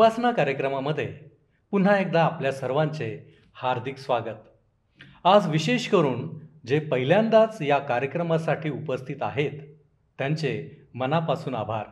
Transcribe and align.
उपासना 0.00 0.32
कार्यक्रमामध्ये 0.32 1.06
पुन्हा 1.70 1.98
एकदा 1.98 2.24
आपल्या 2.24 2.52
सर्वांचे 2.52 3.36
हार्दिक 3.54 3.98
स्वागत. 3.98 4.48
आज 5.24 5.48
विशेष 5.48 5.88
करून 5.88 6.38
जे 6.66 6.78
पहिल्यांदाच 6.78 7.62
या 7.62 7.78
कार्यक्रमासाठी 7.78 8.70
उपस्थित 8.70 9.16
आहेत 9.20 9.50
त्यांचे 10.18 10.82
मनापासून 10.94 11.54
आभार. 11.54 11.84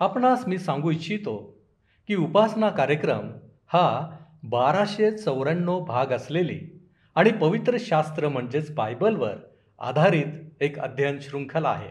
आपणास 0.00 0.46
मी 0.46 0.58
सांगू 0.58 0.90
इच्छितो 0.90 1.60
की 2.08 2.14
उपासना 2.14 2.70
कार्यक्रम 2.70 3.32
हा 3.66 4.18
बाराशे 4.42 5.10
चौऱ्याण्णव 5.10 5.80
भाग 5.80 6.06
असलेली 6.06 6.80
आणि 7.14 7.30
पवित्र 7.30 7.76
शास्त्र 7.80 8.28
म्हणजेच 8.28 8.74
बायबलवर 8.74 9.36
आधारित 9.78 10.62
एक 10.62 10.78
अध्ययन 10.78 11.18
शृंखला 11.20 11.68
आहे. 11.68 11.90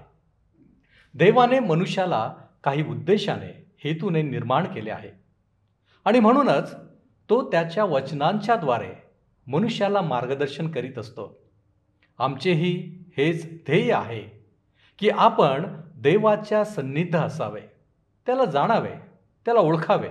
देवाने 1.14 1.60
मनुष्याला 1.60 2.34
काही 2.64 2.84
उद्देशाने 2.84 3.65
हेतूने 3.84 4.22
निर्माण 4.22 4.74
केले 4.74 4.92
आहे. 4.92 5.10
आणि 6.06 6.20
म्हणूनच 6.20 6.76
तो 7.30 7.52
त्याच्या 7.52 7.84
वचनांच्याद्वारे 7.84 8.94
मनुष्याला 9.48 10.02
मार्गदर्शन 10.02 10.72
करीत 10.72 10.98
असतो. 10.98 11.42
आमचेही 12.20 13.04
हेच 13.18 13.46
ध्येय 13.46 13.94
आहे 13.94 14.46
की 15.00 15.10
आपण 15.10 15.66
देवाच्या 15.96 16.66
सन्निध 16.66 17.16
असावे 17.16 17.62
त्याला 18.26 18.46
जाणावे 18.46 18.94
त्याला 19.46 19.60
ओळखावे. 19.60 20.10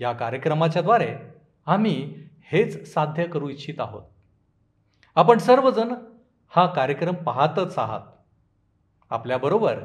या 0.00 0.12
कार्यक्रमाच्याद्वारे 0.12 1.14
आम्ही 1.66 2.14
हेच 2.42 2.94
साध्य 2.94 3.26
करू 3.26 3.48
इच्छित 3.48 3.74
आहोत. 3.78 4.02
आपण 5.16 5.38
सर्वजण 5.38 5.94
हा 6.48 6.66
कार्यक्रम 6.66 7.14
पाहतच 7.14 7.78
आहात. 7.78 8.00
आपल्याबरोबर 9.10 9.84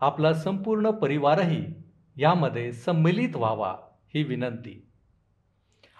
आपला 0.00 0.34
संपूर्ण 0.34 0.90
परिवारही 0.90 1.85
यामध्ये 2.18 2.72
सम्मिलित 2.72 3.36
व्हावा 3.36 3.76
ही 4.14 4.22
विनंती. 4.22 4.86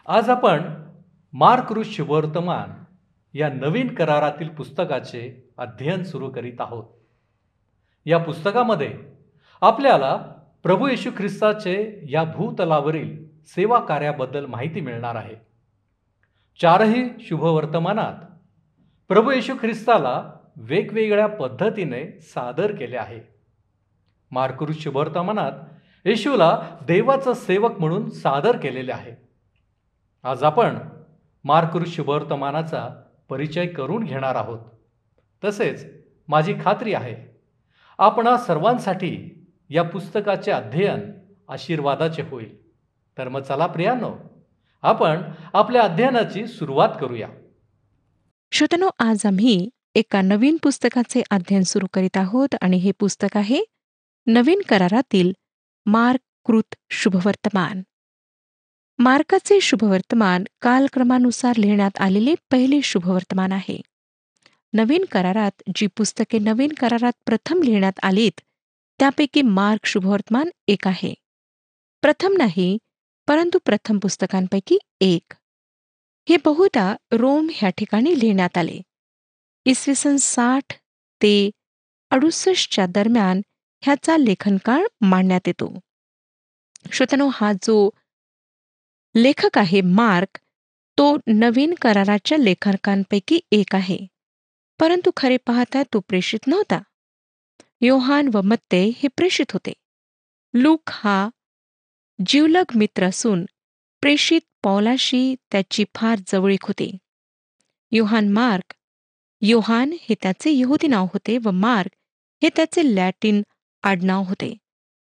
आज 0.06 0.30
आपण 0.30 0.74
मार्कृष 1.32 1.86
शुभवर्तमान 1.86 2.84
या 3.34 3.48
नवीन 3.48 3.94
करारातील 3.94 4.48
पुस्तकाचे 4.48 5.50
अध्ययन 5.58 6.04
सुरू 6.04 6.30
करीत 6.30 6.60
आहोत. 6.60 6.84
या 8.06 8.18
पुस्तकामध्ये 8.18 8.98
आपल्याला 9.60 10.16
प्रभू 10.62 10.88
येशू 10.88 11.10
ख्रिस्ताचे 11.18 12.06
या 12.08 12.24
भूतलावरील 12.24 13.24
सेवा 13.44 13.80
कार्याबद्दल 13.80 14.46
माहिती 14.46 14.80
मिळणार 14.80 15.14
आहे. 15.14 15.34
चारही 16.60 17.10
शुभवर्तमानात 17.20 18.14
प्रभू 19.08 19.30
येशू 19.30 19.54
ख्रिस्ताला 19.60 20.32
वेगवेगळ्या 20.56 21.26
पद्धतीने 21.26 22.20
सादर 22.20 22.74
केले 22.74 22.96
आहे. 22.96 23.20
मार्कुरुस 24.30 24.78
शुभवर्तमानात 24.78 25.52
येशूला 26.06 26.78
देवाचं 26.82 27.34
सेवक 27.34 27.78
म्हणून 27.78 28.10
सादर 28.10 28.56
केलेले 28.56 28.92
आहे. 28.92 29.12
आज 30.22 30.42
आपण 30.42 30.78
मार्कुरुस 31.44 32.00
वर्तमानाचा 32.00 33.02
परिचय 33.28 33.66
करून 33.66 34.04
घेणार 34.04 34.34
आहोत. 34.34 34.58
तसेच 35.44 35.86
माझी 36.28 36.54
खात्री 36.64 36.94
आहे 36.94 37.16
आपणा 37.98 38.36
सर्वांसाठी 38.36 39.46
या 39.70 39.82
पुस्तकाचे 39.82 40.50
अध्ययन 40.50 41.10
आशीर्वादाचे 41.48 42.22
होईल. 42.22 42.70
तर 43.18 43.28
मग 43.28 43.40
चला 43.40 43.66
प्रियानो 43.66 44.14
आपण 44.82 45.22
आपल्या 45.54 45.82
अध्ययनाची 45.82 46.46
सुरुवात 46.46 46.88
करूया. 47.00 47.28
श्रोतनो 48.52 48.90
आज 48.98 49.26
आम्ही 49.26 49.68
एका 49.94 50.20
नवीन 50.20 50.56
पुस्तकाचे 50.62 51.22
अध्ययन 51.30 51.62
सुरू 51.62 51.86
करीत 51.92 52.16
आहोत 52.16 52.54
आणि 52.60 52.76
हे 52.76 52.92
पुस्तक 52.92 53.36
आहे 53.36 53.60
नवीन 54.26 54.62
करारातील 54.68 55.32
मार्क 55.88 56.20
कृत 56.44 56.74
शुभवर्तमान. 56.90 57.82
मार्काचे 58.98 59.60
शुभवर्तमान 59.60 60.44
कालक्रमानुसार 60.60 61.56
लिहिण्यात 61.56 61.90
आलेले 62.00 62.34
पहिले 62.50 62.82
शुभवर्तमान 62.82 63.52
आहे. 63.52 63.80
नवीन 64.72 65.04
करारात 65.04 65.62
जी 65.74 65.86
पुस्तके 65.86 66.38
नवीन 66.38 66.72
करारात 66.72 67.12
प्रथम 67.26 67.62
लिहिण्यात 67.62 67.92
आलीत 68.02 68.40
त्यापैकी 68.98 69.42
मार्क 69.42 69.86
शुभवर्तमान 69.86 70.50
एक 70.68 70.86
आहे. 70.86 71.14
प्रथम 72.00 72.34
नाही 72.38 72.78
परंतु 73.28 73.58
प्रथम 73.58 73.98
पुस्तकांपैकी 73.98 74.78
एक. 75.00 75.34
हे 76.28 76.36
बहुधा 76.44 76.96
रोम 77.12 77.48
ह्या 77.54 77.70
ठिकाणी 77.70 78.20
लिहिण्यात 78.20 78.58
आले. 78.58 78.82
इसवी 79.64 79.94
सन 79.94 80.16
साठ 80.16 80.72
ते 81.22 81.50
अडुसष्टच्या 82.10 82.86
दरम्यान 82.86 83.40
ह्याचा 83.86 84.16
लेखनकाळ 84.16 84.84
मांडण्यात 85.00 85.40
येतो. 85.46 85.80
श्रोतनो 86.92 87.30
हा 87.32 87.52
जो 87.52 87.90
लेखक 89.16 89.58
आहे 89.58 89.80
मार्क 89.80 90.38
तो 90.98 91.16
नवीन 91.26 91.74
कराराच्या 91.82 92.38
लेखकांपैकी 92.38 93.40
एक 93.52 93.74
आहे. 93.74 93.98
परंतु 94.80 95.10
खरे 95.16 95.36
पाहता 95.36 95.82
तो 95.82 96.00
प्रेषित 96.00 96.38
नव्हता. 96.46 96.80
योहान 97.80 98.30
व 98.34 98.40
मत्ते 98.40 98.92
हे 98.96 99.08
प्रेषित 99.08 99.52
होते. 99.52 99.72
लूक 100.54 100.82
हा 100.88 101.28
जीवलग 102.26 102.64
मित्र 102.74 103.04
असून 103.04 103.44
प्रेषित 104.00 104.40
पौलाशी 104.62 105.34
त्याची 105.52 105.84
फार 105.94 106.18
जवळीक 106.26 106.64
होती. 106.64 106.96
योहान 107.92 108.28
मार्क 108.28 108.74
योहान 109.42 109.92
हे 110.00 110.14
त्याचे 110.22 110.50
यहुदी 110.50 110.86
नाव 110.86 111.04
होते 111.04 111.38
व 111.38 111.50
मार्क 111.50 111.96
हे 112.42 112.48
त्याचे 112.56 112.94
लॅटिन 112.94 113.42
आडनाव 113.86 114.22
होते. 114.22 114.56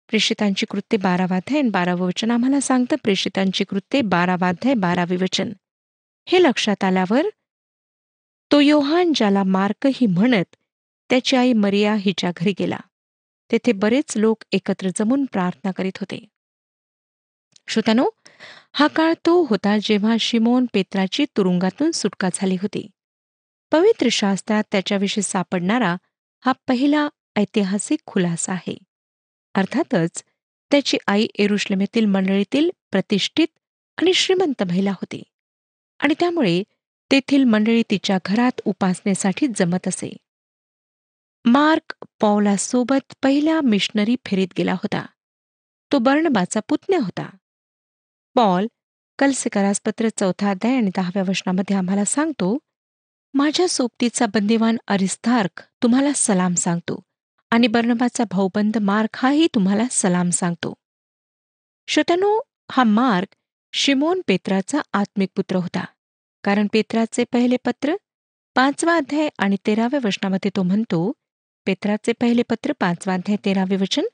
प्रेषितांची 0.08 0.66
कृत्ये 0.66 0.98
बारावाध्याय 0.98 1.60
आणि 1.60 1.68
बारावं 1.68 2.00
वचन 2.00 2.30
आम्हाला 2.30 2.60
सांगतं 2.60 2.96
प्रेषितांची 2.96 3.64
कृत्ये 3.64 4.00
बारावाध्याय 4.00 4.74
बारावे 4.74 5.16
वचन. 5.16 5.52
हे 6.26 6.42
लक्षात 6.42 6.84
आल्यावर 6.84 7.22
तो 8.52 8.60
योहान 8.60 9.12
ज्याला 9.16 9.42
मार्कही 9.42 10.06
म्हणत 10.06 10.56
त्याची 11.10 11.36
आई 11.36 11.52
मरिया 11.52 11.94
हिच्या 11.94 12.32
घरी 12.36 12.54
गेला. 12.58 12.76
तेथे 13.52 13.72
बरेच 13.72 14.16
लोक 14.16 14.44
एकत्र 14.52 14.88
जमून 14.96 15.24
प्रार्थना 15.24 15.70
करीत 15.70 15.92
होते. 15.96 16.28
श्रोत्यानो 17.68 18.08
हा 18.72 18.86
काळ 18.86 19.12
तो 19.26 19.46
होता 19.50 19.78
जेव्हा 19.82 20.16
शिमोन 20.20 20.66
पेत्राची 20.72 21.24
तुरुंगातून 21.36 21.90
सुटका 21.90 22.28
झाली 22.34 22.54
होती. 22.54 22.90
पवित्र 23.72 24.08
शास्त्रात 24.08 24.64
त्याच्याविषयी 24.72 25.22
सापडणारा 25.22 25.96
हा 26.40 26.52
पहिला 26.68 27.08
ऐतिहासिक 27.36 28.00
खुलासा 28.06 28.52
आहे. 28.52 28.78
अर्थातच 29.54 30.24
त्याची 30.70 30.98
आई 31.06 31.26
एरुश्लेमेतील 31.38 32.04
मंडळीतील 32.04 32.70
प्रतिष्ठित 32.90 33.46
आणि 33.96 34.14
श्रीमंत 34.14 34.62
महिला 34.62 34.90
होती 34.90 35.22
आणि 35.98 36.14
त्यामुळे 36.20 36.62
तेथील 37.10 37.44
मंडळी 37.44 37.82
तिच्या 37.90 38.18
घरात 38.24 38.60
उपासनेसाठी 38.64 39.46
जमत 39.56 39.88
असे. 39.88 40.16
मार्क 41.44 41.94
पॉलासोबत 42.20 43.14
पहिल्या 43.22 43.60
मिशनरी 43.60 44.16
फेरीत 44.26 44.48
गेला 44.58 44.72
होता. 44.72 45.06
तो 45.92 45.98
बर्णबाचा 45.98 46.60
पुतण्या 46.60 47.00
होता. 47.02 47.36
पॉल 48.34 48.66
कलसिकारासपत्र 49.18 50.08
चौथा 50.08 50.50
अध्याय 50.50 50.76
आणि 50.76 50.90
दहाव्या 50.96 51.22
वचनामध्ये 51.28 51.76
आम्हाला 51.76 52.04
सांगतो 52.04 52.58
माझ्या 53.34 53.68
सोबतीचा 53.68 54.26
बंदिवान 54.26 54.76
अरिस्तार्क 54.86 55.62
तुम्हाला 55.82 56.10
सलाम 56.16 56.54
सांगतो. 56.54 57.00
आणि 57.52 57.66
बर्णबाचा 57.66 58.24
भाऊबंद 58.30 58.76
मार्क 58.78 59.16
हाही 59.16 59.46
तुम्हाला 59.54 59.82
सलाम 59.90 60.30
सांगतो. 60.30 60.72
श्रोतनो 61.88 62.40
हा 62.70 62.84
मार्क 62.84 63.34
शिमोन 63.72 64.20
पेत्राचा 64.26 64.80
आत्मिक 64.92 65.28
पुत्र 65.36 65.56
होता. 65.56 65.84
कारण 66.44 66.66
पेत्राचे 66.72 67.24
पहिले 67.32 67.56
पत्र 67.64 67.96
पाचवा 68.54 68.96
अध्याय 68.96 69.28
आणि 69.38 69.56
तेराव्या 69.66 70.00
वचनामध्ये 70.04 70.50
तो 70.56 70.62
म्हणतो 70.62 71.12
पेत्राचे 71.66 72.12
पहिले 72.12 72.42
पत्र 72.42 72.72
पाचवा 72.80 73.14
अध्याय 73.14 73.36
तेरावे 73.44 73.76
वचन 73.76 74.04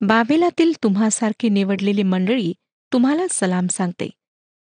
बाबेलातील 0.00 0.72
तुम्हासारखी 0.82 1.48
निवडलेली 1.48 2.02
मंडळी 2.02 2.52
तुम्हाला 2.92 3.26
सलाम 3.30 3.66
सांगते 3.66 4.10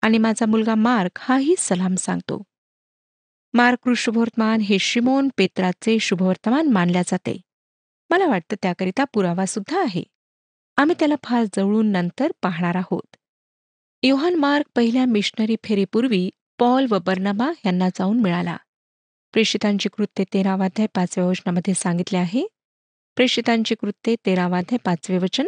आणि 0.01 0.17
माझा 0.17 0.45
मुलगा 0.45 0.75
मार्क 0.75 1.19
हाही 1.21 1.55
सलाम 1.57 1.95
सांगतो. 1.95 2.43
मार्क 3.53 3.89
शुभवर्तमान 3.97 4.61
हे 4.61 4.79
शिमोन 4.79 5.29
पेत्राचे 5.37 5.99
शुभवर्तमान 5.99 6.67
मानल्या 6.67 7.01
जाते. 7.01 7.41
मला 8.09 8.25
वाटतं 8.25 8.55
त्याकरिता 8.61 9.03
पुरावा 9.03 9.45
सुद्धा 9.45 9.81
आहे. 9.81 10.03
आम्ही 10.77 10.95
त्याला 10.99 11.15
फार 11.23 11.43
जवळून 11.43 11.91
नंतर 11.91 12.31
पाहणार 12.41 12.75
आहोत. 12.75 13.15
योहान 14.03 14.35
मार्क 14.35 14.65
पहिल्या 14.75 15.05
मिशनरी 15.05 15.55
फेरीपूर्वी 15.63 16.29
पॉल 16.59 16.85
व 16.89 16.99
बर्नबा 16.99 17.51
यांना 17.65 17.89
जाऊन 17.89 18.19
मिळाला. 18.19 18.57
प्रेषितांची 19.31 19.89
कृत्ये 19.89 20.25
तेरावाध्याय 20.33 20.87
पाचव्या 20.95 21.29
वचनामध्ये 21.29 21.73
सांगितले 21.73 22.17
आहे. 22.17 22.47
प्रेषितांची 23.15 23.75
कृत्ये 23.75 24.15
तेरावाध्याय 24.25 24.77
पाचवे 24.77 25.17
वचन. 25.17 25.47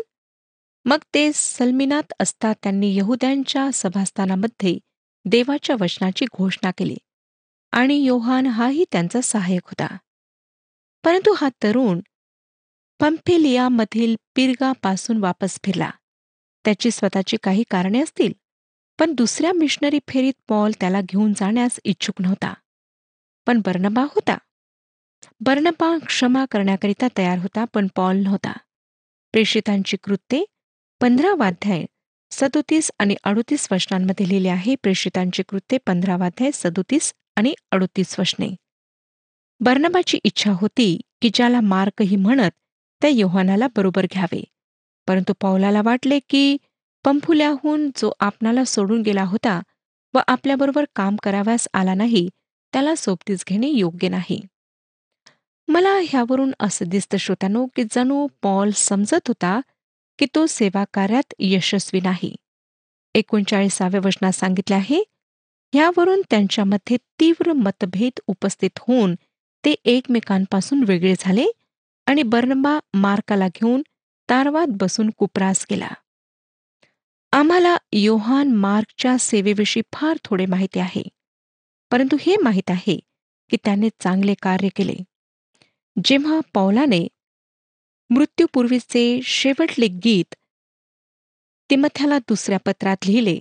मग 0.85 0.97
ते 1.13 1.31
सलमिनात 1.33 2.13
असता 2.19 2.53
त्यांनी 2.53 2.97
यहुद्यांच्या 2.97 3.69
सभास्थानामध्ये 3.73 4.79
देवाच्या 5.25 5.75
वचनाची 5.79 6.25
घोषणा 6.25 6.71
केली. 6.71 6.97
आणि 7.71 7.95
योहान 7.95 8.45
हाही 8.45 8.85
त्यांचा 8.91 9.21
सहाय्यक 9.21 9.61
होता. 9.65 9.97
परंतु 11.03 11.33
हा 11.33 11.49
तरुण 11.63 11.99
पंफिलियामधील 12.99 14.15
पिरगापासून 14.35 15.17
वापस 15.17 15.59
फिरला. 15.63 15.89
त्याची 16.65 16.91
स्वतःची 16.91 17.37
काही 17.43 17.63
कारणे 17.69 18.01
असतील 18.01 18.33
पण 18.99 19.13
दुसऱ्या 19.13 19.53
मिशनरी 19.53 19.99
फेरीत 20.07 20.33
पॉल 20.47 20.71
त्याला 20.79 21.01
घेऊन 21.01 21.33
जाण्यास 21.33 21.79
इच्छुक 21.83 22.21
नव्हता. 22.21 22.53
पण 23.47 23.61
बर्नबा 23.65 24.01
होता. 24.01 24.37
बर्नबा 25.41 25.97
क्षमा 25.97 26.45
करण्याकरिता 26.51 27.07
तयार 27.17 27.37
होता 27.37 27.65
पण 27.73 27.87
पॉल 27.95 28.17
नव्हता. 28.17 28.51
प्रेषितांची 29.31 29.97
कृत्ये 29.97 30.45
पंधरावाध्याय 31.01 31.85
सदोतीस 32.31 32.91
आणि 32.99 33.15
अडुतीस 33.23 33.67
वचनांमध्ये 33.71 34.29
लिहिले 34.29 34.49
आहे. 34.49 34.75
प्रेषितांची 34.75 35.43
कृत्ये 35.43 35.79
पंधरावाध्याय 35.85 36.51
सदोतीस 36.53 37.13
आणि 37.35 37.53
अडुतीस 37.71 38.19
वचने. 38.19 38.55
बर्नबाची 39.59 40.19
इच्छा 40.23 40.51
होती 40.51 41.01
की 41.21 41.29
ज्याला 41.33 41.61
मार्कही 41.61 42.15
म्हणत 42.15 42.51
त्या 43.01 43.09
योहानाला 43.09 43.67
बरोबर 43.75 44.05
घ्यावे. 44.11 44.43
परंतु 45.07 45.33
पौलाला 45.41 45.81
वाटले 45.81 46.19
की 46.29 46.57
पंफुल्याहून 47.05 47.89
जो 47.97 48.11
आपणाला 48.19 48.63
सोडून 48.65 49.01
गेला 49.01 49.23
होता 49.23 49.59
व 50.13 50.19
आपल्याबरोबर 50.27 50.85
काम 50.95 51.15
कराव्यास 51.23 51.67
आला 51.73 51.93
नाही 51.93 52.27
त्याला 52.73 52.95
सोबतीच 52.95 53.43
घेणे 53.47 53.67
योग्य 53.67 54.09
नाही. 54.09 54.39
मला 55.67 55.89
ह्यावरून 56.03 56.51
असं 56.59 56.85
दिसतं 56.89 57.17
श्रोत्यानो 57.17 57.65
की 57.75 57.83
जणू 57.91 58.27
पॉल 58.41 58.71
समजत 58.71 59.27
होता 59.27 59.59
की 60.19 60.25
तो 60.35 60.45
सेवा 60.45 60.83
कार्यात 60.93 61.33
यशस्वी 61.39 61.99
नाही. 62.01 62.35
एकोणचाळीसाव्या 63.15 64.01
वचनात 64.05 64.31
सांगितले 64.31 64.75
आहे 64.75 65.03
ह्यावरून 65.73 66.21
त्यांच्यामध्ये 66.29 66.97
तीव्र 67.19 67.53
मतभेद 67.53 68.19
उपस्थित 68.27 68.79
होऊन 68.79 69.15
ते 69.63 69.71
एकमेकांपासून 69.85 70.83
वेगळे 70.87 71.13
झाले 71.19 71.45
आणि 72.09 72.23
बर्नबा 72.23 72.79
मार्काला 72.93 73.47
घेऊन 73.47 73.81
तारवात 74.29 74.67
बसून 74.69 75.09
कुपरास 75.17 75.65
गेला. 75.71 75.87
आम्हाला 77.31 77.77
योहान 77.93 78.51
मार्कच्या 78.51 79.17
सेवेविषयी 79.17 79.81
फार 79.93 80.17
थोडे 80.23 80.45
माहिती 80.45 80.79
आहे. 80.79 81.03
परंतु 81.91 82.17
हे 82.21 82.35
माहीत 82.37 82.71
आहे 82.71 82.99
की 83.49 83.57
त्याने 83.65 83.89
चांगले 83.99 84.33
कार्य 84.33 84.69
केले. 84.75 84.95
जेव्हा 86.03 86.39
पौलाने 86.53 87.07
मृत्यूपूर्वीचे 88.09 89.19
शेवटले 89.23 89.87
गीत 89.87 90.35
तिमथ्याला 91.69 92.19
दुसऱ्या 92.19 92.59
पत्रात 92.65 92.97
लिहिले 93.05 93.39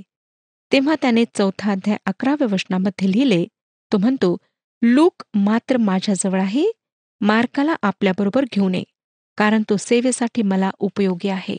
तेव्हा 0.72 0.94
त्याने 0.94 1.24
चौथा 1.34 1.72
अध्याय 1.72 1.96
अकराव्या 2.06 2.48
वचनामध्ये 2.52 3.10
लिहिले 3.12 3.44
तो 3.92 3.98
म्हणतो 3.98 4.36
लूक 4.82 5.22
मात्र 5.34 5.76
माझ्याजवळ 5.76 6.40
आहे 6.40 6.66
मार्काला 7.20 7.76
आपल्याबरोबर 7.82 8.44
घेऊ 8.52 8.68
नये 8.68 8.84
कारण 9.36 9.62
तो 9.70 9.76
सेवेसाठी 9.76 10.42
मला 10.42 10.70
उपयोगी 10.78 11.28
आहे. 11.28 11.56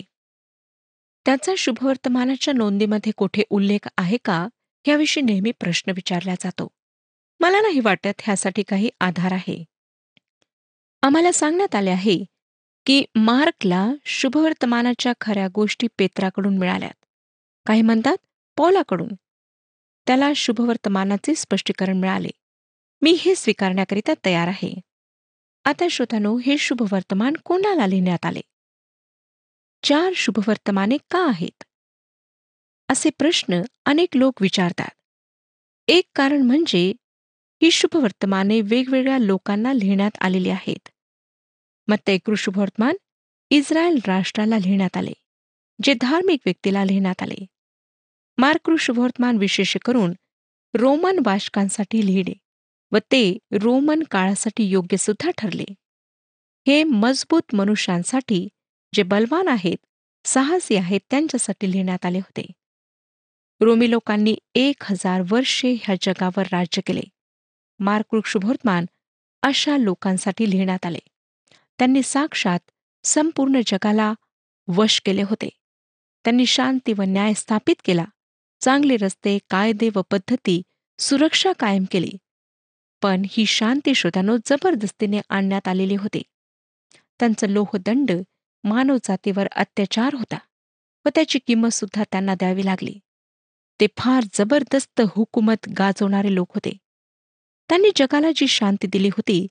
त्याचा 1.25 1.51
शुभवर्तमानाच्या 1.57 2.53
नोंदीमध्ये 2.53 3.11
कोठे 3.17 3.43
उल्लेख 3.49 3.87
आहे 3.97 4.17
का 4.25 4.47
याविषयी 4.87 5.23
नेहमी 5.23 5.51
प्रश्न 5.51 5.91
विचारला 5.91 6.35
जातो. 6.39 6.67
मला 7.39 7.61
नाही 7.61 7.79
वाटत 7.79 8.21
ह्यासाठी 8.21 8.63
काही 8.63 8.89
आधार 8.99 9.31
आहे. 9.31 9.63
आम्हाला 11.01 11.31
सांगण्यात 11.31 11.75
आले 11.75 11.89
आहे 11.89 12.25
की 12.85 13.05
मार्कला 13.15 13.89
शुभवर्तमानाच्या 14.05 15.13
खऱ्या 15.21 15.47
गोष्टी 15.55 15.87
पेत्राकडून 15.97 16.57
मिळाल्यात. 16.57 17.05
काही 17.65 17.81
म्हणतात 17.81 18.17
पौलाकडून. 18.57 19.09
त्याला 20.07 20.31
शुभवर्तमानाचे 20.35 21.35
स्पष्टीकरण 21.35 21.97
मिळाले. 21.97 22.29
मी 23.01 23.11
हे 23.11 23.35
स्वीकारण्याकरिता 23.35 24.13
तयार 24.25 24.47
आहे. 24.47 24.73
आता 25.69 25.87
श्रोतानो 25.91 26.37
हे 26.37 26.57
शुभवर्तमान 26.57 27.33
कोणाला 27.33 27.87
लिहिण्यात 27.87 28.25
आले? 28.25 28.41
चार 29.83 30.13
शुभवर्तमाने 30.15 30.97
का 30.97 31.27
आहेत? 31.27 31.63
असे 32.89 33.09
प्रश्न 33.09 33.61
अनेक 33.85 34.09
लोक 34.15 34.41
विचारतात. 34.41 35.01
एक 35.87 36.05
कारण 36.15 36.41
म्हणजे 36.41 36.93
ही 37.61 37.71
शुभवर्तमाने 37.71 38.61
वेगवेगळ्या 38.61 39.17
लोकांना 39.17 39.73
लिहिण्यात 39.73 40.11
आलेली 40.21 40.49
आहेत. 40.49 40.89
मग 41.87 41.95
ते 41.95 42.17
शुभवर्तमान 42.37 42.95
इस्रायल 43.49 43.99
राष्ट्राला 44.07 44.57
लिहिण्यात 44.57 44.97
आले 44.97 45.13
जे 45.83 45.93
धार्मिक 45.93 46.39
व्यक्तीला 46.45 46.85
लिहिण्यात 46.85 47.21
आले. 47.21 47.45
मार्कृ 48.37 48.77
शुभवर्तमान 48.77 49.37
विशेष 49.37 49.77
करून 49.85 50.13
रोमन 50.73 51.19
वाचकांसाठी 51.25 52.05
लिहिले. 52.05 52.33
व 52.91 52.97
ते 52.97 53.37
रोमन 53.51 54.03
काळासाठी 54.11 54.63
योग्य 54.63 54.97
सुद्धा 54.97 55.31
ठरले. 55.37 55.65
हे 56.67 56.83
मजबूत 56.83 57.55
मनुष्यांसाठी 57.55 58.47
जे 58.93 59.03
बलवान 59.03 59.47
आहेत 59.47 59.77
साहसी 60.25 60.75
आहेत 60.75 60.99
त्यांच्यासाठी 61.09 61.71
लिहिण्यात 61.71 62.05
आले 62.05 62.17
होते. 62.17 62.51
रोमी 63.61 63.91
लोकांनी 63.91 64.35
एक 64.55 64.83
हजार 64.83 65.21
वर्षे 65.29 65.75
ह्या 65.83 65.95
जगावर 66.01 66.43
राज्य 66.51 66.81
केले. 66.81 67.01
मार्कृ 67.79 68.19
अशा 69.41 69.77
लोकांसाठी 69.77 70.49
लिहिण्यात 70.49 70.85
आले. 70.85 70.99
त्यांनी 71.77 72.03
साक्षात 72.03 72.59
संपूर्ण 73.03 73.59
जगाला 73.67 74.13
वश 74.67 75.01
केले 75.05 75.21
होते. 75.21 75.49
त्यांनी 76.23 76.45
शांती 76.45 76.93
व 76.93 77.01
न्याय 77.01 77.33
स्थापित 77.33 77.75
केला. 77.85 78.05
चांगले 78.61 78.97
रस्ते 78.97 79.37
कायदे 79.49 79.89
व 79.95 80.01
पद्धती 80.11 80.61
सुरक्षा 80.99 81.51
कायम 81.51 81.83
केली. 81.91 82.11
पण 83.01 83.21
ही 83.29 83.45
शांती 83.45 83.95
श्रोत्यानो 83.95 84.37
जबरदस्तीने 84.45 85.21
आणण्यात 85.29 85.67
आलेली 85.67 85.95
होती. 85.95 86.21
त्यांचं 87.19 87.47
लोहदंड 87.49 88.11
मानवजातीवर 88.63 89.47
अत्याचार 89.55 90.13
होता 90.13 90.37
व 91.05 91.09
त्याची 91.15 91.39
किंमत 91.39 91.69
सुद्धा 91.69 92.03
त्यांना 92.03 92.35
द्यावी 92.35 92.65
लागली. 92.65 92.99
ते 93.79 93.87
फार 93.97 94.23
जबरदस्त 94.33 95.01
हुकूमत 95.15 95.69
गाजवणारे 95.79 96.35
लोक 96.35 96.53
होते. 96.55 96.77
त्यांनी 97.69 97.89
जगाला 97.95 98.27
जी 98.35 98.47
शांती 98.47 98.87
दिली 98.87 99.07
होती 99.07 99.47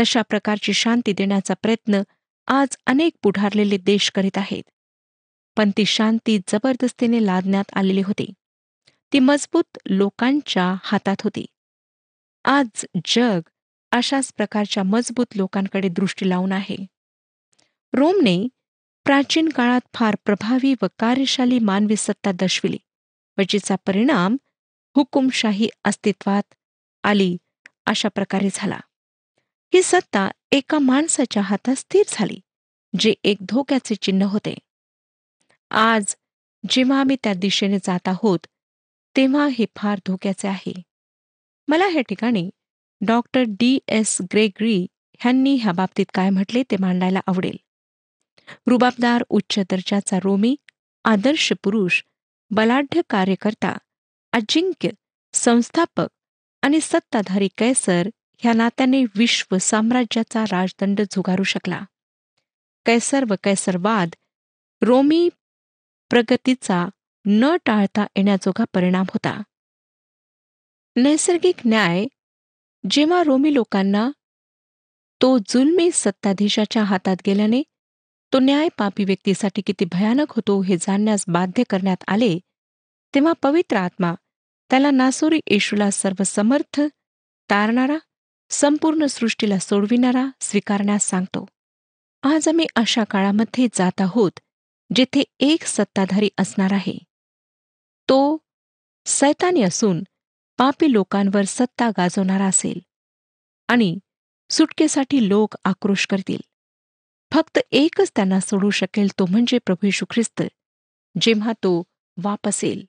तशा 0.00 0.22
प्रकारची 0.22 0.72
शांती 0.72 1.12
देण्याचा 1.12 1.54
प्रयत्न 1.62 2.02
आज 2.46 2.76
अनेक 2.86 3.12
पुढारलेले 3.22 3.76
देश 3.76 4.10
करीत 4.10 4.38
आहेत. 4.38 4.62
पण 5.56 5.70
ती 5.76 5.84
शांती 5.84 6.38
जबरदस्तीने 6.48 7.26
लादण्यात 7.26 7.64
आलेली 7.72 8.02
होती. 8.02 8.32
ती 9.12 9.18
मजबूत 9.18 9.78
लोकांच्या 9.86 10.74
हातात 10.82 11.16
होती. 11.24 11.46
आज 12.50 12.84
जग 13.06 13.40
अशाच 13.92 14.32
प्रकारच्या 14.32 14.82
मजबूत 14.82 15.26
लोकांकडे 15.36 15.88
दृष्टी 15.88 16.28
लावून 16.28 16.52
आहे. 16.52 16.76
रोमने 17.92 18.48
प्राचीन 19.04 19.48
काळात 19.48 19.80
फार 19.94 20.16
प्रभावी 20.24 20.74
व 20.82 20.86
कार्यशाली 20.98 21.58
मानवी 21.58 21.96
सत्ता 21.96 22.32
दर्शविली 22.32 22.78
व 23.38 23.42
जिचा 23.48 23.76
परिणाम 23.86 24.36
हुकुमशाही 24.96 25.68
अस्तित्वात 25.84 26.42
आली 27.04 27.36
अशा 27.86 28.08
प्रकारे 28.08 28.48
झाला. 28.52 28.80
ही 29.74 29.82
सत्ता 29.82 30.30
एका 30.52 30.78
माणसाच्या 30.78 31.42
हातात 31.42 31.74
स्थिर 31.74 32.02
झाली 32.08 32.40
जे 32.98 33.14
एक 33.24 33.36
धोक्याचे 33.40 33.94
चिन्ह 33.94 34.26
होते. 34.26 34.58
आज 35.70 36.16
जेव्हा 36.68 37.00
आम्ही 37.00 37.16
त्या 37.24 37.34
दिशेने 37.34 37.78
जात 37.78 38.08
आहोत 38.08 38.38
तेव्हा 39.16 39.48
हे 39.48 39.64
फार 39.76 39.98
धोक्याचे 40.06 40.48
आहे. 40.48 40.87
मला 41.68 41.86
ह्या 41.86 42.02
ठिकाणी 42.02 42.50
डॉक्टर 43.00 43.42
डी 43.48 43.78
एस 43.88 44.18
ग्रेगरी 44.22 44.86
ह्यांनी 45.20 45.54
ह्या 45.54 45.72
बाबतीत 45.72 46.06
काय 46.14 46.30
म्हटले 46.30 46.62
ते 46.62 46.76
मांडायला 46.80 47.20
आवडेल. 47.26 47.56
रुबाबदार 48.66 49.24
उच्च 49.28 49.58
दर्जाचा 49.58 50.18
रोमी 50.24 50.56
आदर्श 51.04 51.52
पुरुष 51.62 52.02
बलाढ्य 52.50 53.00
कार्यकर्ता 53.10 53.76
अजिंक्य 54.32 54.88
संस्थापक 55.32 56.06
आणि 56.62 56.80
सत्ताधारी 56.82 57.48
कैसर 57.58 58.08
ह्या 58.38 58.52
नात्याने 58.52 59.04
विश्व 59.04 59.58
साम्राज्याचा 59.58 60.44
राजदंड 60.44 61.00
झुगारू 61.00 61.42
शकला. 61.42 61.80
कैसर 62.86 63.24
व 63.30 63.34
कैसरवाद 63.44 64.08
रोमी 64.82 65.28
प्रगतीचा 66.10 66.88
न 67.26 67.56
टाळता 67.64 68.06
येण्याजोगा 68.16 68.64
परिणाम 68.74 69.04
होता. 69.08 69.42
नैसर्गिक 71.02 71.54
न्याय 71.66 72.04
जेव्हा 72.90 73.22
रोमी 73.24 73.54
लोकांना 73.54 74.10
तो 75.22 75.38
जुलमी 75.38 75.90
सत्ताधीशाच्या 75.92 76.82
हातात 76.84 77.16
गेल्याने 77.26 77.62
तो 78.32 78.38
न्याय 78.38 78.68
पापी 78.78 79.04
व्यक्तीसाठी 79.04 79.62
किती 79.62 79.84
भयानक 79.84 80.26
होतो 80.30 80.62
हे 80.62 80.76
जाणण्यास 80.76 81.24
बाध्य 81.28 81.62
करण्यात 81.70 81.96
आले 82.08 82.38
तेव्हा 83.14 83.32
पवित्र 83.32 83.76
आत्मा 83.76 84.14
त्याला 84.70 84.90
नासोरी 84.90 85.40
येशूला 85.46 85.90
सर्व 85.90 86.22
समर्थ 86.26 86.80
तारणारा 87.50 87.98
संपूर्ण 88.50 89.06
सृष्टीला 89.06 89.58
सोडविणारा 89.58 90.26
स्वीकारण्यास 90.40 91.02
सांगतो. 91.02 91.46
आज 92.22 92.48
आम्ही 92.48 92.66
अशा 92.76 93.04
काळामध्ये 93.04 93.66
जात 93.74 94.00
आहोत 94.00 94.40
जेथे 94.94 95.22
एक 95.40 95.64
सत्ताधारी 95.64 96.28
असणार 96.38 96.72
आहे. 96.72 96.98
तो 98.08 98.38
सैतानी 99.06 99.62
असून 99.62 100.02
पापी 100.58 100.92
लोकांवर 100.92 101.44
सत्ता 101.46 101.88
गाजवणारा 101.96 102.44
असेल 102.44 102.78
आणि 103.68 103.96
सुटकेसाठी 104.50 105.28
लोक 105.28 105.54
आक्रोश 105.64 106.06
करतील. 106.06 106.40
फक्त 107.32 107.58
एकच 107.70 108.10
त्यांना 108.16 108.38
सोडू 108.40 108.70
शकेल 108.70 109.08
तो 109.18 109.26
म्हणजे 109.26 109.58
प्रभू 109.58 109.86
यशू 109.86 110.06
ख्रिस्त 110.10 110.42
जेव्हा 111.20 111.52
तो 111.62 111.82
वापसेल 112.16 112.84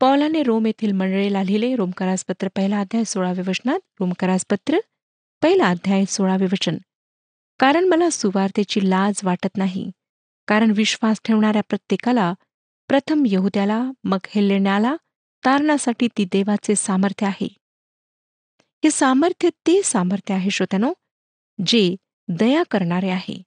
पौलाने 0.00 0.42
रोम 0.42 0.66
येथील 0.66 0.92
मंडळीला 0.92 1.42
लिहिले 1.42 1.74
रोमकरासपत्र 1.76 2.48
पहिला 2.56 2.80
अध्याय 2.80 3.04
सोळावे 3.04 3.42
वचनात 3.46 3.80
रोमकरासपत्र 4.00 4.78
पहिला 5.42 5.66
अध्याय 5.66 6.04
सोळावे 6.04 6.44
वचन. 6.44 6.76
कारण 7.60 7.84
मला 7.84 8.08
सुवार्तेची 8.10 8.88
लाज 8.90 9.20
वाटत 9.24 9.56
नाही 9.56 9.90
कारण 10.48 10.72
विश्वास 10.76 11.20
ठेवणाऱ्या 11.24 11.62
प्रत्येकाला 11.62 12.32
प्रथम 12.90 13.22
यहुद्याला 13.26 13.82
मग 14.04 14.26
हेलेण्याला 14.28 14.94
तारणासाठी 15.46 16.08
ती 16.08 16.24
देवाचे 16.24 16.74
सामर्थ्य 16.76 17.26
आहे. 17.26 17.48
हे 18.84 18.90
सामर्थ्य 18.90 19.48
ते 19.50 19.82
सामर्थ्य 19.82 20.34
आहे 20.34 20.50
श्रोत्यानो 20.50 20.92
जे 21.66 21.96
दया 22.28 22.62
करणारे 22.70 23.10
आहे. 23.10 23.42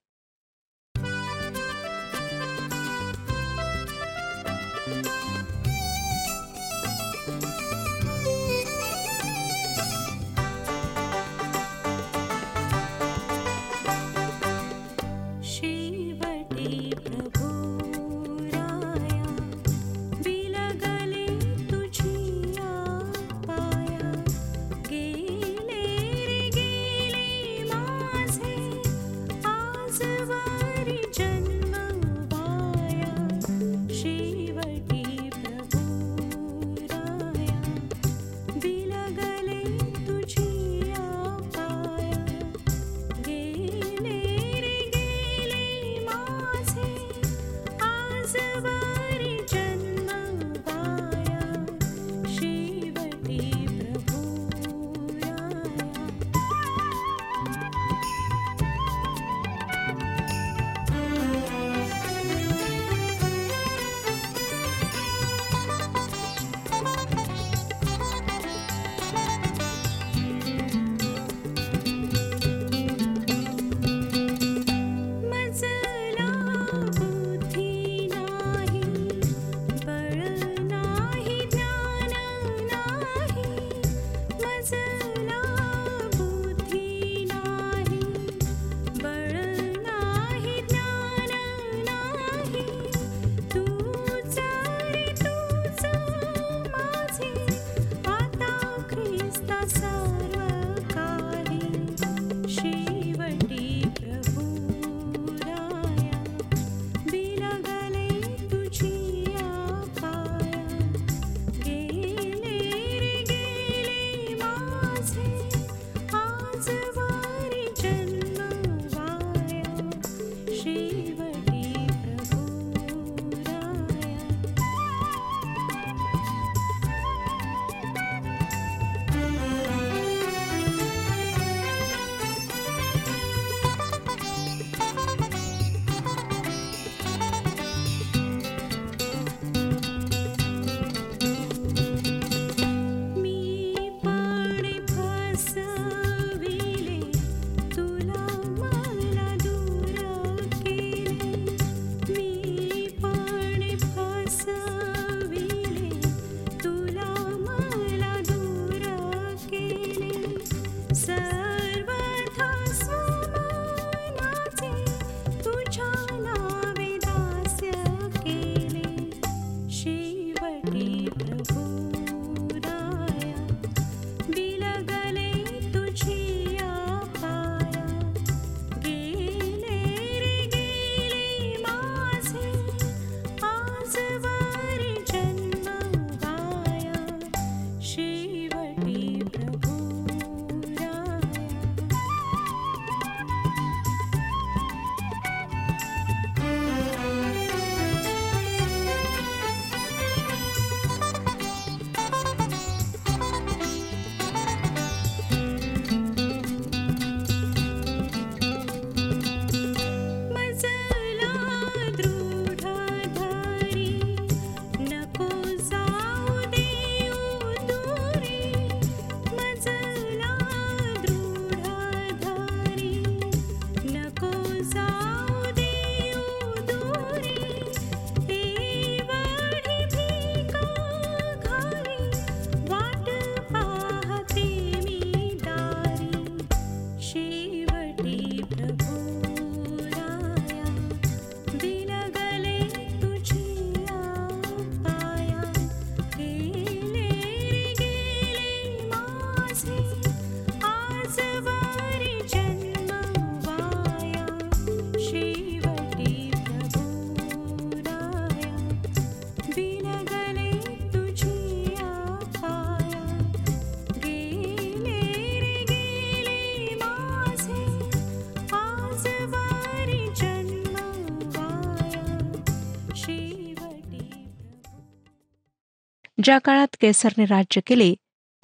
ज्या 276.26 276.38
काळात 276.38 276.76
केसरने 276.80 277.24
राज्य 277.24 277.60
केले 277.60 277.94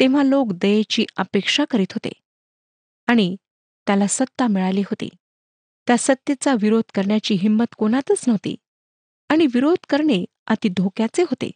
तेव्हा 0.01 0.23
लोक 0.23 0.53
दयेची 0.53 1.07
अपेक्षा 1.17 1.65
करीत 1.65 1.93
होते. 1.93 2.13
आणि 3.07 3.37
त्याला 3.87 4.07
सत्ता 4.07 4.47
मिळाली 4.47 4.81
होती. 4.81 5.09
त्या 5.87 5.97
सत्तेचा 5.99 6.55
विरोध 6.61 6.83
करण्याची 6.95 7.35
हिंमत 7.35 7.75
कोणातच 7.79 8.25
नव्हती. 8.27 8.57
आणि 9.29 9.47
विरोध 9.47 9.77
करणे 9.89 10.25
अति 10.47 10.69
धोक्याचे 10.69 11.23
होते. 11.23 11.51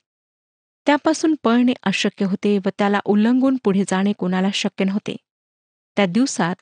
त्यापासून 0.86 1.34
पळणे 1.42 1.72
अशक्य 1.82 2.26
होते 2.26 2.58
व 2.58 2.68
त्याला 2.78 3.00
उल्लंघून 3.04 3.56
पुढे 3.64 3.84
जाणे 3.88 4.12
कोणाला 4.12 4.50
शक्य 4.54 4.84
नव्हते. 4.84 5.16
त्या 5.96 6.06
दिवसात 6.06 6.56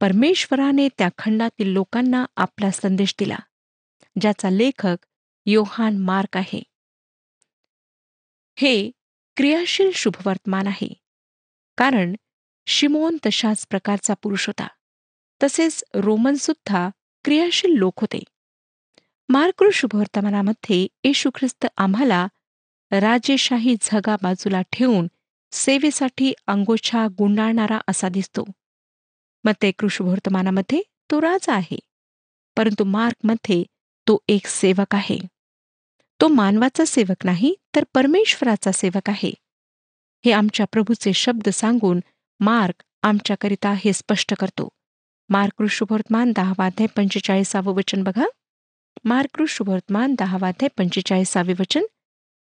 परमेश्वराने 0.00 0.88
त्या 0.98 1.08
खंडातील 1.18 1.68
लोकांना 1.68 2.24
आपला 2.36 2.70
संदेश 2.70 3.14
दिला 3.18 3.36
ज्याचा 4.20 4.50
लेखक 4.50 4.96
योहान 5.46 5.98
मार्क 5.98 6.36
आहे. 6.36 6.62
हे 8.56 8.90
क्रियाशील 9.40 9.90
शुभवर्तमान 9.94 10.66
आहे. 10.66 10.94
कारण 11.76 12.14
शिमोन 12.66 13.16
तशाच 13.26 13.66
प्रकारचा 13.70 14.14
पुरुष 14.14 14.46
होता. 14.46 14.66
तसेच 15.42 15.84
रोमन 15.94 16.34
सुद्धा 16.34 16.88
क्रियाशील 17.24 17.70
लोक 17.70 18.00
होते. 18.00 18.22
मार्कृ 19.28 19.70
शुभवर्तमानामध्ये 19.72 20.86
येशू 21.04 21.30
ख्रिस्त 21.34 21.66
आम्हाला 21.76 22.28
राजेशाही 22.90 23.76
झगा 23.82 24.16
बाजूला 24.22 24.62
ठेवून 24.62 25.08
सेवेसाठी 25.52 26.32
अंगोछा 26.46 27.06
गुंडाळणारा 27.18 27.80
असा 27.88 28.08
दिसतो. 28.08 28.44
मग 29.44 29.52
ते 29.62 29.70
कृषुभवर्तमानामध्ये 29.70 30.82
तो 31.10 31.20
राजा 31.20 31.54
आहे. 31.54 31.78
परंतु 32.56 32.84
मार्कमध्ये 32.84 33.62
तो 34.08 34.18
एक 34.28 34.46
सेवक 34.46 34.94
आहे. 34.94 35.18
तो 36.20 36.28
मानवाचा 36.28 36.84
सेवक 36.84 37.24
नाही 37.24 37.54
तर 37.76 37.84
परमेश्वराचा 37.94 38.72
सेवक 38.72 39.10
आहे. 39.10 39.32
हे 40.24 40.32
आमच्या 40.32 40.66
प्रभूचे 40.72 41.12
शब्द 41.12 41.48
सांगून 41.48 42.00
मार्क 42.40 42.82
आमच्याकरिता 43.02 43.72
हे 43.72 43.92
स्पष्ट 43.92 44.34
करतो. 44.34 44.68
मार्क 45.28 45.62
ऋषुभवर्तमान 45.62 46.32
दहावाध्याय 46.36 46.86
पंचेचाळीसावं 46.86 47.74
वचन 47.74 48.02
बघा. 48.02 48.24
मार्क 49.04 49.40
ऋषुभवर्तमान 49.40 50.14
दहावाध्याय 50.18 50.68
पंचेचाळीसावे 50.78 51.52
वचन. 51.52 51.82